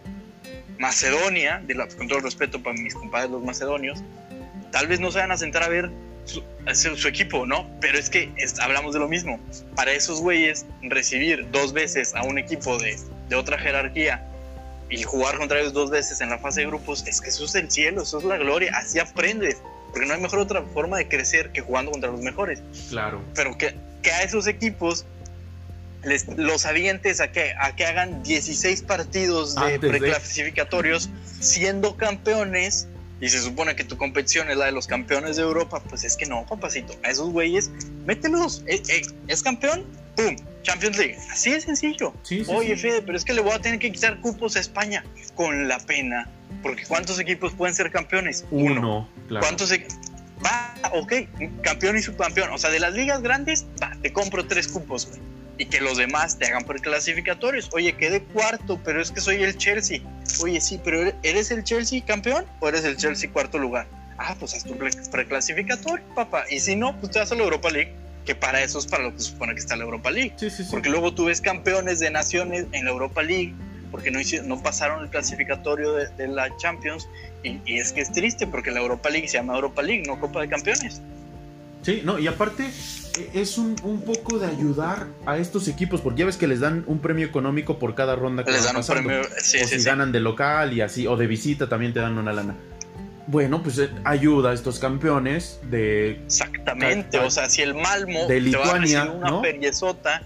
[0.77, 4.03] Macedonia, de la, con todo el respeto para mis compadres los macedonios,
[4.71, 5.89] tal vez no se van a sentar a ver
[6.25, 7.69] su, equipo, ¿no?
[7.79, 9.39] Pero es que hablamos de lo mismo.
[9.75, 12.97] Para esos güeyes, recibir dos veces a un equipo de,
[13.29, 14.27] de otra jerarquía
[14.89, 17.55] y jugar contra ellos dos veces en la fase de grupos, es que eso es
[17.55, 19.57] el cielo, eso es la gloria, así aprendes.
[19.91, 22.61] Porque no hay mejor otra forma de crecer que jugando contra los mejores.
[22.89, 23.21] Claro.
[23.35, 25.05] Pero que, que a esos equipos
[26.03, 31.09] les, los avientes a que, a que hagan 16 partidos de preclasificatorios
[31.39, 32.87] siendo campeones
[33.21, 36.17] y se supone que tu competición es la de los campeones de Europa, pues es
[36.17, 36.95] que no, compasito.
[37.03, 37.69] A esos güeyes,
[38.05, 38.63] mételos.
[38.65, 39.85] Eh, eh, ¿Es campeón?
[40.15, 40.35] ¡Pum!
[40.63, 41.17] Champions League.
[41.31, 42.13] Así de sencillo.
[42.47, 45.05] Oye, Fede, pero es que le voy a tener que quitar cupos a España
[45.35, 46.27] con la pena.
[46.63, 48.45] Porque ¿cuántos equipos pueden ser campeones?
[48.49, 49.07] Uno.
[49.27, 49.45] Claro.
[49.45, 49.87] ¿Cuántos e-?
[50.43, 51.13] Va, ok,
[51.61, 52.51] campeón y subcampeón.
[52.51, 55.19] O sea, de las ligas grandes, va, te compro tres cupos, güey
[55.61, 57.69] y que los demás te hagan preclasificatorios.
[57.71, 60.01] Oye, quedé cuarto, pero es que soy el Chelsea.
[60.41, 63.85] Oye, sí, pero ¿eres el Chelsea campeón o eres el Chelsea cuarto lugar?
[64.17, 66.45] Ah, pues haz tu preclasificatorio, papá.
[66.49, 67.93] Y si no, pues te vas a la Europa League,
[68.25, 70.33] que para eso es para lo que se supone que está la Europa League.
[70.35, 70.69] Sí, sí, sí.
[70.71, 73.53] Porque luego tú ves campeones de naciones en la Europa League,
[73.91, 77.07] porque no, no pasaron el clasificatorio de, la Champions.
[77.43, 80.19] Y, y es que es triste, porque la Europa League se llama Europa League, no
[80.19, 81.03] Copa de Campeones.
[81.81, 82.69] Sí, no, y aparte
[83.17, 86.59] e, es un, un, poco de ayudar a estos equipos, porque ya ves que les
[86.59, 89.83] dan un premio económico por cada ronda que les dan un premio, sí, o si
[89.83, 92.55] ganan de local y así, o de visita también te dan una lana.
[93.27, 96.11] Bueno, pues eh, ayuda a estos campeones de...
[96.25, 100.21] Exactamente, o sea, si el Malmo de Lituania, te va a una periezota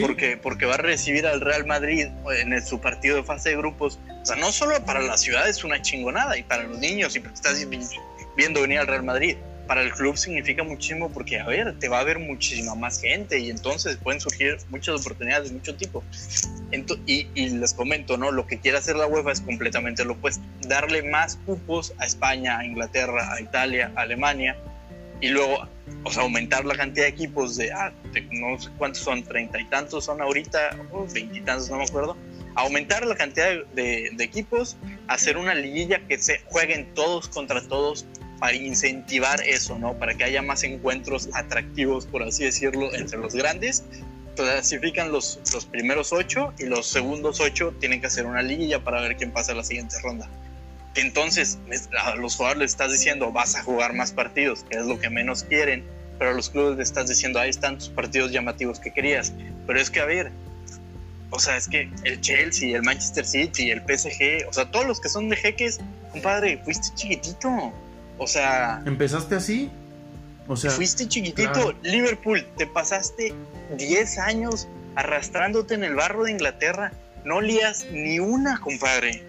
[0.00, 2.06] porque, porque va a recibir al Real Madrid
[2.38, 5.64] en su partido de fase de grupos, o sea, no solo para la ciudad es
[5.64, 7.66] una chingonada, y para los niños, y porque estás
[8.36, 9.36] viendo venir al Real Madrid,
[9.70, 13.38] para el club significa muchísimo porque, a ver, te va a ver muchísima más gente
[13.38, 16.02] y entonces pueden surgir muchas oportunidades de mucho tipo.
[17.06, 18.32] y, les comento, ¿no?
[18.32, 22.58] Lo que quiere hacer la UEFA es completamente lo opuesto, darle más cupos a España,
[22.58, 24.56] a Inglaterra, a Italia, a Alemania
[25.20, 25.68] y luego,
[26.02, 27.92] o sea, aumentar la cantidad de equipos de, ah,
[28.32, 32.16] no sé cuántos son, treinta y tantos son ahorita, o veintitantos, no me acuerdo
[32.56, 38.04] aumentar la cantidad de, de, equipos, hacer una liguilla que se jueguen todos contra todos
[38.40, 39.94] para incentivar eso, ¿no?
[39.94, 43.84] Para que haya más encuentros atractivos, por así decirlo, entre los grandes.
[44.34, 49.02] Clasifican los, los primeros ocho y los segundos ocho tienen que hacer una liguilla para
[49.02, 50.28] ver quién pasa a la siguiente ronda.
[50.94, 51.58] Entonces,
[52.02, 55.10] a los jugadores les estás diciendo, vas a jugar más partidos, que es lo que
[55.10, 55.84] menos quieren,
[56.18, 59.32] pero a los clubes les estás diciendo, ahí están tus partidos llamativos que querías.
[59.66, 60.32] Pero es que, a ver,
[61.30, 65.00] o sea, es que el Chelsea, el Manchester City, el PSG, o sea, todos los
[65.00, 65.78] que son de jeques,
[66.10, 67.72] compadre, fuiste chiquitito.
[68.20, 68.82] O sea.
[68.84, 69.70] ¿Empezaste así?
[70.46, 70.70] O sea.
[70.70, 71.74] Fuiste chiquitito.
[71.82, 73.34] Liverpool, te pasaste
[73.78, 76.92] 10 años arrastrándote en el barro de Inglaterra.
[77.24, 79.24] No lías ni una, compadre.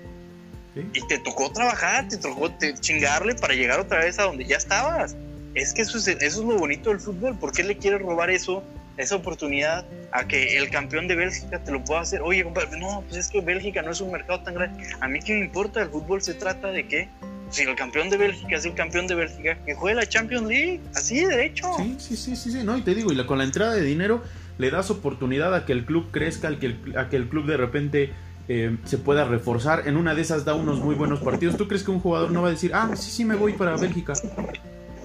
[0.76, 5.16] Y te tocó trabajar, te tocó chingarle para llegar otra vez a donde ya estabas.
[5.56, 7.38] Es que eso es, eso es lo bonito del fútbol.
[7.38, 8.62] ¿Por qué le quieres robar eso,
[9.02, 12.22] esa oportunidad, a que el campeón de Bélgica te lo pueda hacer?
[12.22, 14.88] Oye, no, pues es que Bélgica no es un mercado tan grande.
[15.00, 17.10] A mí qué me importa, el fútbol se trata de qué?
[17.52, 20.80] si el campeón de Bélgica es el campeón de Bélgica, que juegue la Champions League,
[20.96, 21.68] así de hecho.
[21.78, 24.24] Sí, sí, sí, sí, sí, no, y te digo, y con la entrada de dinero
[24.58, 27.58] le das oportunidad a que el club crezca, a que el, que el club de
[27.58, 28.14] repente
[28.48, 29.88] eh, se pueda reforzar.
[29.88, 31.58] En una de esas da unos muy buenos partidos.
[31.58, 33.76] ¿Tú crees que un jugador no va a decir, ah, sí, sí, me voy para
[33.76, 34.14] Bélgica?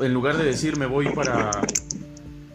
[0.01, 1.51] En lugar de decir, me voy para...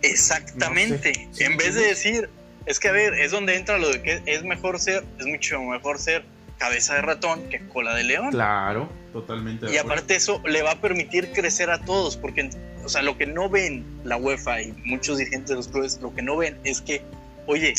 [0.02, 1.30] Exactamente.
[1.40, 2.30] en vez de decir,
[2.66, 5.62] es que a ver, es donde entra lo de que es mejor ser, es mucho
[5.62, 6.24] mejor ser
[6.58, 8.30] cabeza de ratón que cola de león.
[8.32, 9.72] Claro, totalmente.
[9.72, 12.50] y aparte eso le va a permitir crecer a todos, porque,
[12.84, 16.14] o sea, lo que no ven la UEFA y muchos dirigentes de los clubes, lo
[16.14, 17.02] que no ven es que,
[17.48, 17.74] oye,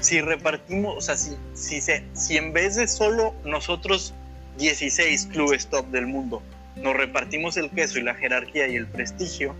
[0.00, 4.12] si repartimos, o sea, si, si, se, si en vez de solo nosotros
[4.58, 6.42] 16 clubes top del mundo,
[6.76, 9.54] nos repartimos el queso y la jerarquía y el prestigio,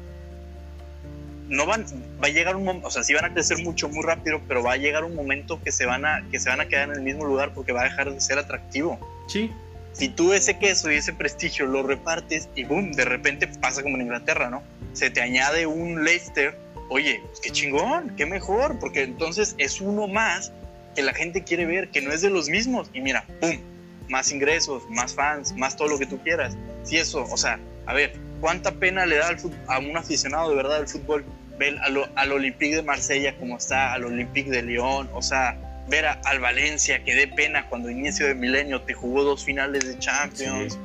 [1.48, 1.84] no van,
[2.22, 4.62] va a llegar un momento, o sea, sí van a crecer mucho, muy rápido, pero
[4.62, 6.96] va a llegar un momento que se van a, que se van a quedar en
[6.96, 8.98] el mismo lugar porque va a dejar de ser atractivo.
[9.28, 9.52] Sí.
[9.92, 13.96] Si tú ese queso y ese prestigio lo repartes y boom, de repente pasa como
[13.96, 14.62] en Inglaterra, ¿no?
[14.92, 16.58] Se te añade un Leicester,
[16.90, 20.52] oye, pues qué chingón, qué mejor, porque entonces es uno más
[20.94, 22.90] que la gente quiere ver, que no es de los mismos.
[22.92, 23.60] Y mira, boom,
[24.08, 26.56] más ingresos, más fans, más todo lo que tú quieras.
[26.82, 29.36] Si eso, o sea, a ver, ¿cuánta pena le da
[29.68, 31.24] a un aficionado de verdad del fútbol
[31.58, 31.78] ver
[32.14, 35.56] al, Olympique de Marsella como está, al Olympique de Lyon, o sea,
[35.88, 39.98] ver al Valencia que dé pena cuando inicio de milenio te jugó dos finales de
[39.98, 40.78] Champions.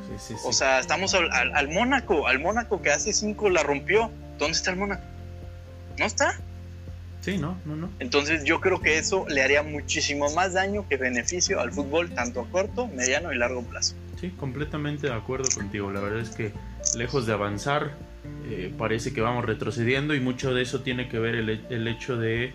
[0.46, 4.12] o sea, estamos al, al, Mónaco, al Mónaco que hace cinco la rompió.
[4.38, 5.04] ¿Dónde está el Mónaco?
[5.98, 6.40] ¿No está?
[7.22, 7.90] Sí, no, no, no.
[8.00, 12.42] Entonces yo creo que eso le haría muchísimo más daño que beneficio al fútbol, tanto
[12.42, 13.96] a corto, mediano y largo plazo.
[14.20, 15.92] Sí, completamente de acuerdo contigo.
[15.92, 16.52] La verdad es que
[16.96, 17.92] lejos de avanzar,
[18.50, 22.54] eh, parece que vamos retrocediendo y mucho de eso tiene que ver el, hecho de,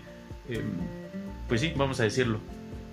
[0.49, 0.63] em,
[1.47, 2.39] pues sí, vamos a decirlo,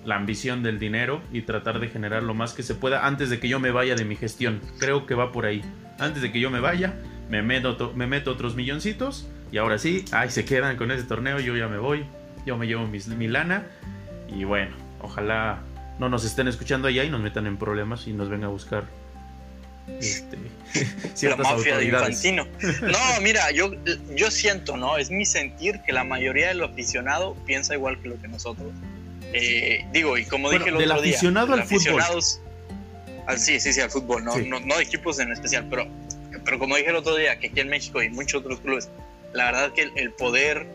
[0.04, 3.40] la ambición del dinero y tratar de generar lo más que se pueda antes de
[3.40, 4.60] que yo me vaya de mi gestión.
[4.78, 5.62] Creo que va por ahí.
[5.98, 6.94] Antes de que yo me vaya,
[7.30, 11.38] me meto, me meto otros milloncitos y ahora sí, ahí se quedan con ese torneo,
[11.40, 12.04] yo ya me voy,
[12.44, 13.66] yo me llevo mi lana
[14.28, 15.62] y bueno, ojalá
[15.98, 18.84] no nos estén escuchando allá y nos metan en problemas y nos vengan a buscar
[19.88, 20.38] este,
[21.28, 22.46] la mafia de Infantino.
[22.82, 23.72] No, mira, yo,
[24.14, 24.96] yo siento, ¿no?
[24.96, 28.72] Es mi sentir que la mayoría del aficionado piensa igual que lo que nosotros.
[29.32, 32.02] Eh, digo, y como dije el otro día, aficionado al fútbol.
[33.26, 35.88] Al, sí, sí, sí, al fútbol, no, no, no, de equipos en especial, pero,
[36.44, 38.90] pero como dije el otro día, que aquí en México y muchos otros clubes,
[39.32, 40.66] la verdad que el, poder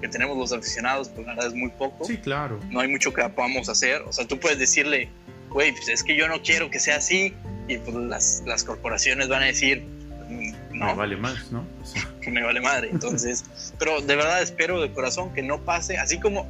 [0.00, 2.04] que tenemos los aficionados, pues la verdad es muy poco.
[2.04, 2.60] Sí, claro.
[2.70, 4.02] No hay mucho que podamos hacer.
[4.02, 5.08] O sea, tú puedes decirle,
[5.48, 7.32] güey, pues es que yo no quiero que sea así,
[7.68, 9.82] y pues las, las corporaciones van a decir,
[10.28, 10.86] mm, no.
[10.86, 11.64] Me vale más, ¿no?
[12.30, 12.88] me vale madre.
[12.90, 13.44] Entonces,
[13.78, 16.46] pero de verdad espero de corazón que no pase, así como,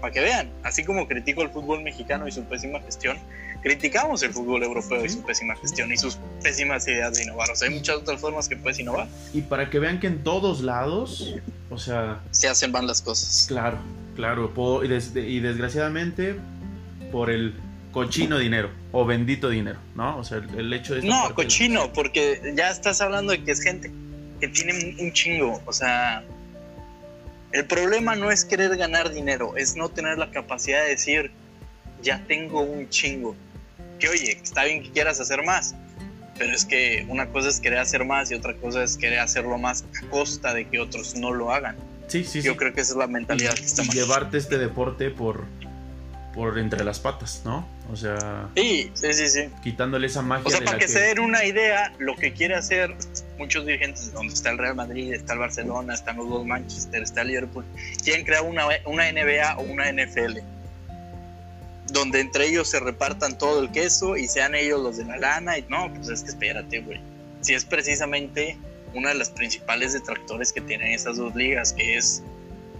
[0.00, 3.18] para que vean, así como critico el fútbol mexicano y su pésima gestión,
[3.62, 7.50] criticamos el fútbol europeo y su pésima gestión y sus pésimas ideas de innovar.
[7.50, 9.08] O sea, hay muchas otras formas que puedes innovar.
[9.32, 11.34] Y para que vean que en todos lados,
[11.70, 12.20] o sea...
[12.30, 13.46] Se hacen van las cosas.
[13.48, 13.78] Claro,
[14.14, 14.52] claro.
[14.84, 16.36] y desgraciadamente,
[17.10, 17.54] por el
[17.92, 20.18] cochino dinero o bendito dinero, ¿no?
[20.18, 21.02] O sea, el, hecho de...
[21.02, 23.90] No, cochino, porque ya estás hablando de que es gente
[24.40, 26.22] que tiene un chingo, o sea,
[27.52, 31.30] el problema no es querer ganar dinero, es no tener la capacidad de decir,
[32.02, 33.34] ya tengo un chingo.
[33.98, 35.74] Que oye, está bien que quieras hacer más,
[36.38, 39.58] pero es que una cosa es querer hacer más y otra cosa es querer hacerlo
[39.58, 41.76] más a costa de que otros no lo hagan.
[42.06, 45.44] Sí, sí, Yo creo que esa es la mentalidad que está Llevarte este deporte por,
[46.38, 47.66] por entre las patas, ¿no?
[47.92, 49.50] O sea, sí, sí, sí, sí.
[49.60, 50.46] quitándole esa magia.
[50.46, 52.94] O sea, para que, se den una idea, lo que quiere hacer
[53.38, 57.22] muchos dirigentes, donde está el Real Madrid, está el Barcelona, están los dos Manchester, está
[57.22, 57.64] el Liverpool,
[58.04, 60.38] quieren crear una, una NBA o una NFL,
[61.90, 65.58] donde entre ellos se repartan todo el queso y sean ellos los de la lana.
[65.58, 67.00] Y no, pues es que espérate, güey.
[67.40, 68.56] Si es precisamente
[68.94, 72.22] una de las principales detractores que tienen esas dos ligas, que es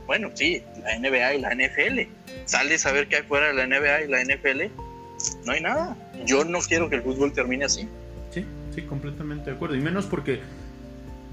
[0.09, 2.11] bueno, sí, la NBA y la NFL.
[2.47, 4.73] Sales a ver qué hay fuera de la NBA y la NFL,
[5.45, 5.97] no hay nada.
[6.25, 7.87] Yo no quiero que el fútbol termine así.
[8.31, 8.43] Sí,
[8.75, 9.77] sí, completamente de acuerdo.
[9.77, 10.41] Y menos porque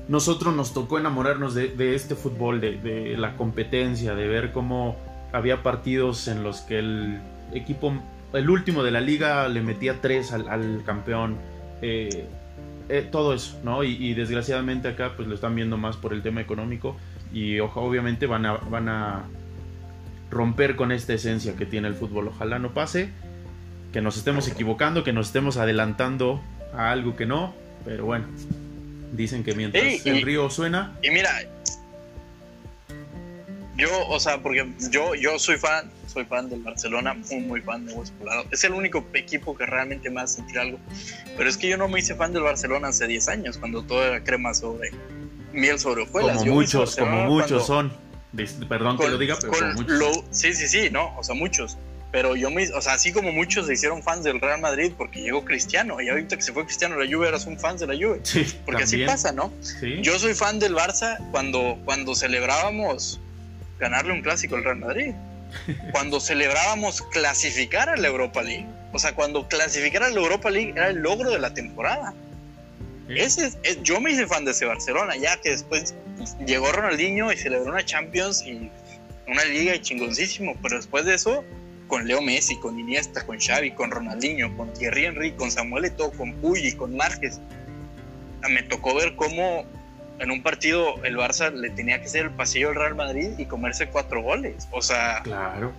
[0.10, 4.98] nosotros nos tocó enamorarnos de, este fútbol, de, la competencia, de ver cómo
[5.32, 7.22] había partidos en los que el
[7.54, 7.94] equipo,
[8.34, 11.38] el último de la liga, le metía tres al, campeón.
[11.82, 12.26] Eh,
[12.90, 13.86] eh, todo eso, ¿no?
[13.86, 16.98] Y, y, desgraciadamente acá pues lo están viendo más por el tema económico
[17.34, 19.24] y obviamente van a, van a
[20.32, 22.28] romper con esta esencia que tiene el fútbol.
[22.30, 23.10] Ojalá no pase,
[23.94, 26.42] que nos estemos equivocando, que nos estemos adelantando
[26.74, 27.54] a algo que no,
[27.86, 28.26] pero bueno,
[29.14, 30.98] dicen que mientras el río suena...
[31.02, 31.32] Y mira,
[33.78, 37.86] yo, o sea, porque yo, yo soy fan, soy fan del Barcelona, muy, muy fan
[37.86, 38.14] de Hueso
[38.52, 40.80] Es el único equipo que realmente me hace sentir algo.
[41.38, 44.06] Pero es que yo no me hice fan del Barcelona hace 10 años, cuando todo
[44.06, 44.92] era crema sobre
[45.56, 46.38] miel sobre hojuelas.
[46.40, 47.92] Como muchos, como muchos son.
[48.68, 50.24] Perdón que lo diga, pero muchos.
[50.32, 51.78] sí, sí, sí, no, o sea, muchos.
[52.12, 55.22] Pero yo me, o sea, así como muchos se hicieron fans del Real Madrid porque
[55.22, 57.94] llegó Cristiano, y ahorita que se fue Cristiano la Juve eras un fan de la
[57.94, 58.22] Juve.
[58.24, 59.52] Sí, porque así pasa, ¿no?
[59.62, 60.02] Sí.
[60.02, 63.20] Yo soy fan del Barça cuando, cuando celebrábamos
[63.80, 65.14] ganarle un clásico al Real Madrid.
[65.92, 68.66] cuando celebrábamos clasificar a la Europa League.
[68.94, 72.14] O sea, cuando clasificar a la Europa League era el logro de la temporada.
[73.08, 75.94] Ese es, yo me hice fan de ese Barcelona, ya que después
[76.46, 78.72] llegó Ronaldinho y celebró una Champions y
[79.28, 81.44] una liga y chingoncísimo, pero después de eso,
[81.88, 86.12] con Leo Messi, con Iniesta, con Xavi, con Ronaldinho, con Thierry Henry, con Samuel Eto'o,
[86.12, 87.40] con Puyi, con Márquez,
[88.50, 89.66] me tocó ver cómo
[90.20, 93.46] en un partido el Barça le tenía que hacer el pasillo al Real Madrid y
[93.46, 94.68] comerse cuatro goles.
[94.72, 95.74] O sea, claro.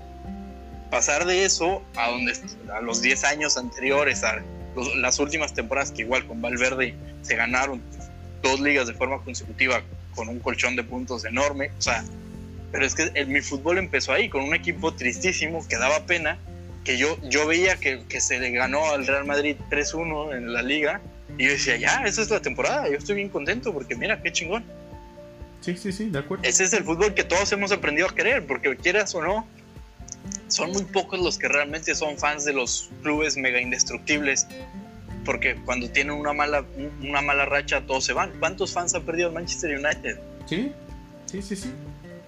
[0.91, 2.35] pasar de eso a donde
[2.73, 4.43] a los 10 años anteriores, a
[4.97, 7.81] las últimas temporadas que igual con Valverde se ganaron
[8.43, 9.83] dos ligas de forma consecutiva
[10.15, 11.71] con un colchón de puntos enorme.
[11.79, 12.05] O sea,
[12.73, 16.39] pero es que mi fútbol empezó ahí, con un equipo tristísimo que daba pena,
[16.85, 20.63] que yo, yo veía que, que se le ganó al Real Madrid 3-1 en la
[20.63, 21.01] liga
[21.39, 24.33] y yo decía, ya, esa es la temporada, yo estoy bien contento porque mira, qué
[24.33, 24.65] chingón.
[25.61, 26.45] Sí, sí, sí, de acuerdo.
[26.45, 29.47] Ese es el fútbol que todos hemos aprendido a querer, porque quieras o no,
[30.49, 34.47] son muy pocos los que realmente son fans de los clubes mega indestructibles,
[35.25, 36.65] porque cuando tienen una mala,
[37.03, 38.33] una mala racha todos se van.
[38.39, 40.21] ¿Cuántos fans ha perdido el Manchester United?
[40.47, 40.73] Sí,
[41.27, 41.73] sí, sí, sí.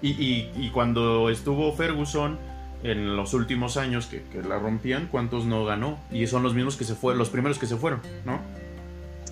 [0.02, 2.38] Y, y, y cuando estuvo Ferguson
[2.82, 5.98] en los últimos años que, que, la rompían, ¿cuántos no ganó?
[6.10, 8.40] Y son los mismos que se fueron, los primeros que se fueron, ¿no?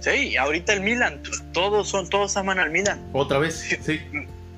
[0.01, 1.23] Sí, ahorita el Milan,
[1.53, 3.09] todos son, todos aman al Milan.
[3.13, 4.01] Otra vez, sí.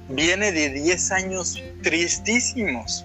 [0.09, 3.05] Viene de 10 años tristísimos.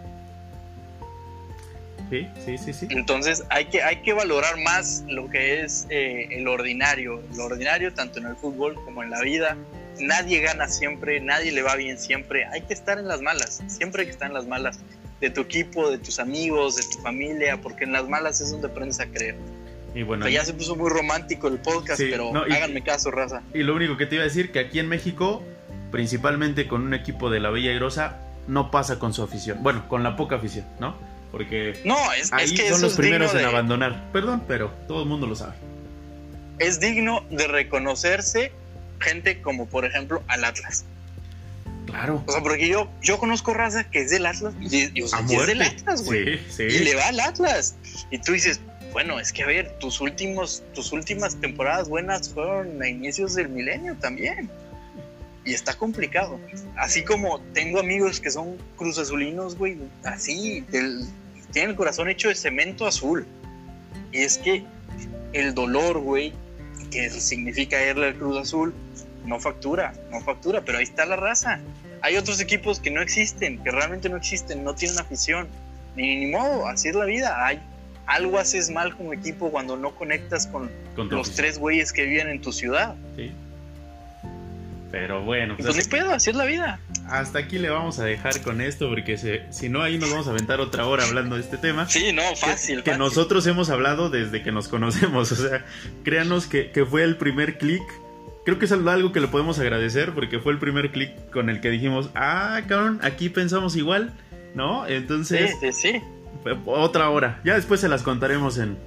[2.09, 2.87] Sí, sí, sí, sí.
[2.89, 7.21] Entonces hay que, hay que valorar más lo que es eh, el ordinario.
[7.33, 9.57] El ordinario tanto en el fútbol como en la vida.
[9.99, 12.45] Nadie gana siempre, nadie le va bien siempre.
[12.45, 14.79] Hay que estar en las malas, siempre hay que estar en las malas.
[15.21, 18.67] De tu equipo, de tus amigos, de tu familia, porque en las malas es donde
[18.67, 19.35] aprendes a creer.
[19.95, 23.11] Y bueno, ya se puso muy romántico el podcast, sí, pero no, y, háganme caso,
[23.11, 23.41] raza.
[23.53, 25.43] Y lo único que te iba a decir, que aquí en México,
[25.91, 29.59] principalmente con un equipo de la Bella Grosa, no pasa con su afición.
[29.61, 30.95] Bueno, con la poca afición, ¿no?
[31.33, 33.45] Porque no, es, ahí es que son los primeros en de...
[33.45, 34.11] abandonar.
[34.13, 35.53] Perdón, pero todo el mundo lo sabe.
[36.59, 38.51] Es digno de reconocerse
[38.99, 40.85] gente como, por ejemplo, al Atlas.
[41.87, 42.23] Claro.
[42.27, 45.25] O sea, porque yo, yo conozco raza que es del Atlas y, y, o sea,
[45.27, 46.37] y es del Atlas, güey.
[46.37, 46.63] Sí, sí.
[46.65, 47.77] Y le va al Atlas.
[48.11, 48.61] Y tú dices,
[48.91, 53.49] bueno, es que a ver, tus últimos, tus últimas temporadas buenas fueron a inicios del
[53.49, 54.51] milenio también.
[55.45, 56.39] Y está complicado.
[56.77, 61.07] Así como tengo amigos que son cruz azulinos, güey, así, del,
[61.53, 63.25] tienen el corazón hecho de cemento azul.
[64.11, 64.65] Y es que
[65.31, 66.33] el dolor, güey,
[66.91, 68.73] que significa irle al Cruz Azul,
[69.25, 71.59] no factura, no factura, pero ahí está la raza.
[72.01, 75.47] Hay otros equipos que no existen, que realmente no existen, no tienen afición.
[75.95, 77.45] Ni, ni modo, así es la vida.
[77.45, 77.61] Hay,
[78.05, 82.29] algo haces mal como equipo cuando no conectas con, Con los tres güeyes que viven
[82.29, 82.95] en tu ciudad.
[83.15, 83.31] Sí.
[84.93, 86.79] Pero bueno, Pues ni pedo, así es la vida.
[87.09, 90.27] hasta aquí le vamos a dejar con esto porque se- si no ahí nos vamos
[90.27, 91.89] a aventar otra hora hablando de este tema.
[91.89, 92.83] Sí, no, fácil.
[92.83, 92.99] que fácil.
[92.99, 95.31] nosotros hemos hablado desde que nos conocemos.
[95.31, 95.65] O sea,
[96.03, 97.81] créanos que, que fue el primer clic.
[98.45, 101.59] Creo que es algo que le podemos agradecer porque fue el primer clic con el
[101.59, 104.13] que dijimos, ah, cabrón, aquí pensamos igual,
[104.53, 104.85] ¿no?
[104.85, 106.01] Entonces, sí, sí.
[106.67, 107.39] otra hora.
[107.43, 108.77] Ya después se las contaremos en,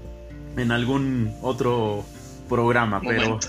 [0.56, 2.04] en algún otro
[2.48, 3.40] programa, pero...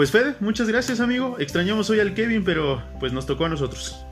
[0.00, 1.36] Pues Fede, muchas gracias amigo.
[1.38, 4.02] Extrañamos hoy al Kevin, pero pues nos tocó a nosotros.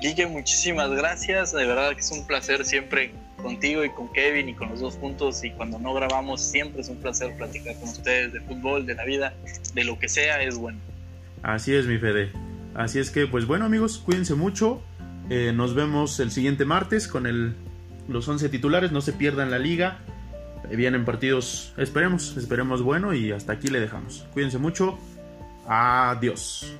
[0.00, 1.52] Quique, muchísimas gracias.
[1.52, 4.94] De verdad que es un placer siempre contigo y con Kevin y con los dos
[4.94, 5.44] juntos.
[5.44, 9.04] Y cuando no grabamos, siempre es un placer platicar con ustedes de fútbol, de la
[9.04, 9.34] vida,
[9.74, 10.78] de lo que sea, es bueno.
[11.42, 12.32] Así es, mi Fede.
[12.74, 14.82] Así es que, pues bueno, amigos, cuídense mucho.
[15.28, 17.56] Eh, nos vemos el siguiente martes con el,
[18.08, 18.90] los 11 titulares.
[18.90, 19.98] No se pierdan la liga.
[20.70, 23.14] Eh, vienen partidos, esperemos, esperemos bueno.
[23.14, 24.26] Y hasta aquí le dejamos.
[24.32, 24.98] Cuídense mucho.
[25.66, 26.72] Adiós.